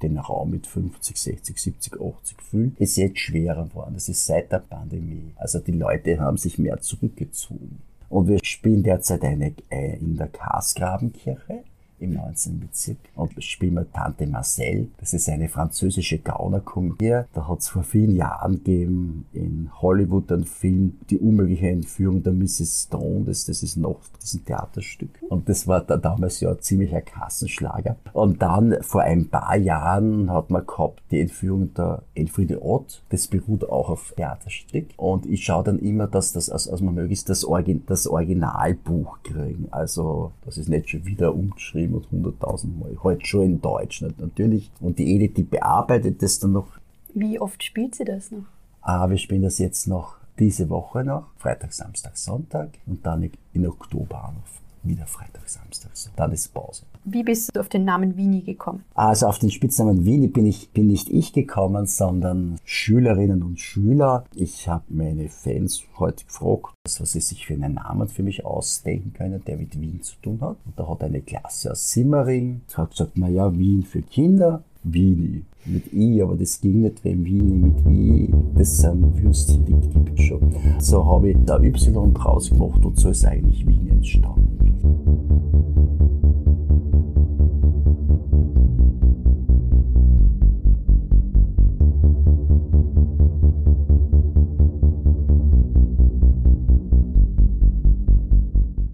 den 0.02 0.18
Raum 0.18 0.50
mit 0.50 0.66
50, 0.66 1.16
60, 1.16 1.58
70, 1.58 2.00
80 2.00 2.42
füllen, 2.42 2.76
ist 2.78 2.96
jetzt 2.96 3.18
schwerer 3.18 3.64
geworden. 3.64 3.94
Das 3.94 4.08
ist 4.08 4.26
seit 4.26 4.52
der 4.52 4.58
Pandemie. 4.60 5.32
Also 5.36 5.58
die 5.58 5.72
Leute 5.72 6.20
haben 6.20 6.36
sich 6.36 6.58
mehr 6.58 6.80
zurückgezogen. 6.80 7.78
Und 8.08 8.28
wir 8.28 8.38
spielen 8.42 8.82
derzeit 8.82 9.24
eine 9.24 9.52
äh, 9.70 9.96
in 9.98 10.16
der 10.16 10.28
Karsgrabenkirche 10.28 11.64
im 11.98 12.14
19. 12.14 12.60
Bezirk 12.60 12.98
und 13.14 13.42
spielen 13.42 13.74
wir 13.74 13.90
Tante 13.92 14.26
Marcel. 14.26 14.88
Das 14.98 15.14
ist 15.14 15.28
eine 15.28 15.48
französische 15.48 16.18
Gaunerkomödie. 16.18 17.22
Da 17.32 17.48
hat 17.48 17.60
es 17.60 17.68
vor 17.68 17.82
vielen 17.82 18.14
Jahren 18.14 18.56
gegeben 18.56 19.26
in 19.32 19.70
Hollywood 19.80 20.30
einen 20.32 20.44
Film, 20.44 20.98
die 21.10 21.18
unmögliche 21.18 21.68
Entführung 21.68 22.22
der 22.22 22.32
Mrs. 22.32 22.86
Stone. 22.86 23.24
Das, 23.26 23.46
das 23.46 23.62
ist 23.62 23.76
noch 23.76 24.00
diesen 24.22 24.44
Theaterstück. 24.44 25.10
Und 25.28 25.48
das 25.48 25.66
war 25.66 25.80
da 25.80 25.96
damals 25.96 26.40
ja 26.40 26.58
ziemlich 26.58 26.94
ein 26.94 27.04
Kassenschlager. 27.04 27.96
Und 28.12 28.42
dann 28.42 28.76
vor 28.82 29.02
ein 29.02 29.28
paar 29.28 29.56
Jahren 29.56 30.30
hat 30.30 30.50
man 30.50 30.66
gehabt 30.66 31.02
die 31.10 31.20
Entführung 31.20 31.72
der 31.74 32.02
Elfriede 32.14 32.62
Ott. 32.62 33.02
Das 33.08 33.26
beruht 33.26 33.68
auch 33.68 33.88
auf 33.88 34.12
Theaterstück. 34.16 34.86
Und 34.96 35.26
ich 35.26 35.44
schaue 35.44 35.64
dann 35.64 35.78
immer, 35.78 36.06
dass 36.06 36.32
das, 36.32 36.50
also, 36.50 36.70
also 36.70 36.84
man 36.84 36.94
möglichst 36.94 37.28
das, 37.28 37.44
Origin, 37.44 37.84
das 37.86 38.06
Originalbuch 38.06 39.22
kriegen. 39.22 39.68
Also, 39.70 40.32
das 40.44 40.58
ist 40.58 40.68
nicht 40.68 40.90
schon 40.90 41.06
wieder 41.06 41.34
umgeschrieben 41.34 41.85
geschrieben 41.86 41.94
und 41.94 42.10
hunderttausendmal. 42.10 42.96
Halt 43.02 43.26
schon 43.26 43.42
in 43.42 43.60
Deutsch 43.60 44.02
nicht, 44.02 44.20
natürlich. 44.20 44.70
Und 44.80 44.98
die 44.98 45.14
Edith, 45.14 45.34
die 45.34 45.42
bearbeitet 45.42 46.22
das 46.22 46.38
dann 46.38 46.52
noch. 46.52 46.68
Wie 47.14 47.40
oft 47.40 47.62
spielt 47.62 47.94
sie 47.94 48.04
das 48.04 48.30
noch? 48.30 48.44
Ah, 48.82 49.08
wir 49.08 49.18
spielen 49.18 49.42
das 49.42 49.58
jetzt 49.58 49.86
noch 49.86 50.16
diese 50.38 50.68
Woche 50.68 51.02
noch. 51.04 51.28
Freitag, 51.38 51.72
Samstag, 51.72 52.16
Sonntag. 52.16 52.70
Und 52.86 53.04
dann 53.04 53.30
in 53.52 53.66
Oktober 53.66 54.34
noch 54.34 54.88
wieder 54.88 55.06
Freitag, 55.06 55.48
Samstag. 55.48 55.92
Dann 56.16 56.32
ist 56.32 56.52
Pause. 56.52 56.84
Wie 57.08 57.22
bist 57.22 57.54
du 57.54 57.60
auf 57.60 57.68
den 57.68 57.84
Namen 57.84 58.16
Wini 58.16 58.40
gekommen? 58.40 58.82
Also 58.96 59.28
auf 59.28 59.38
den 59.38 59.52
Spitznamen 59.52 60.04
Wini 60.04 60.26
bin 60.26 60.44
ich 60.44 60.70
bin 60.70 60.88
nicht 60.88 61.08
ich 61.08 61.32
gekommen, 61.32 61.86
sondern 61.86 62.58
Schülerinnen 62.64 63.44
und 63.44 63.60
Schüler. 63.60 64.24
Ich 64.34 64.66
habe 64.66 64.82
meine 64.88 65.28
Fans 65.28 65.84
heute 66.00 66.24
gefragt, 66.24 66.74
was 66.82 67.12
sie 67.12 67.20
sich 67.20 67.46
für 67.46 67.54
einen 67.54 67.74
Namen 67.74 68.08
für 68.08 68.24
mich 68.24 68.44
ausdenken 68.44 69.12
können, 69.12 69.40
der 69.46 69.56
mit 69.56 69.80
Wien 69.80 70.02
zu 70.02 70.16
tun 70.20 70.40
hat. 70.40 70.56
Und 70.66 70.76
da 70.76 70.88
hat 70.88 71.04
eine 71.04 71.20
Klasse 71.20 71.70
aus 71.70 71.92
Simmering 71.92 72.62
hat 72.74 72.90
gesagt, 72.90 73.16
naja, 73.16 73.56
Wien 73.56 73.84
für 73.84 74.02
Kinder, 74.02 74.64
Wini 74.82 75.44
mit 75.64 75.92
I, 75.92 76.20
aber 76.22 76.34
das 76.34 76.60
ging 76.60 76.80
nicht, 76.80 77.04
weil 77.04 77.24
Wini 77.24 77.54
mit 77.54 77.86
I, 77.86 78.34
das 78.56 78.78
sind 78.78 79.22
Würstchen, 79.22 79.64
die 79.64 79.74
gibt 79.74 80.18
es 80.18 80.24
schon. 80.26 80.52
So 80.80 81.06
habe 81.06 81.30
ich 81.30 81.36
da 81.44 81.60
Y 81.60 82.12
draus 82.14 82.50
gemacht 82.50 82.84
und 82.84 82.98
so 82.98 83.10
ist 83.10 83.24
eigentlich 83.24 83.64
Wien 83.64 83.86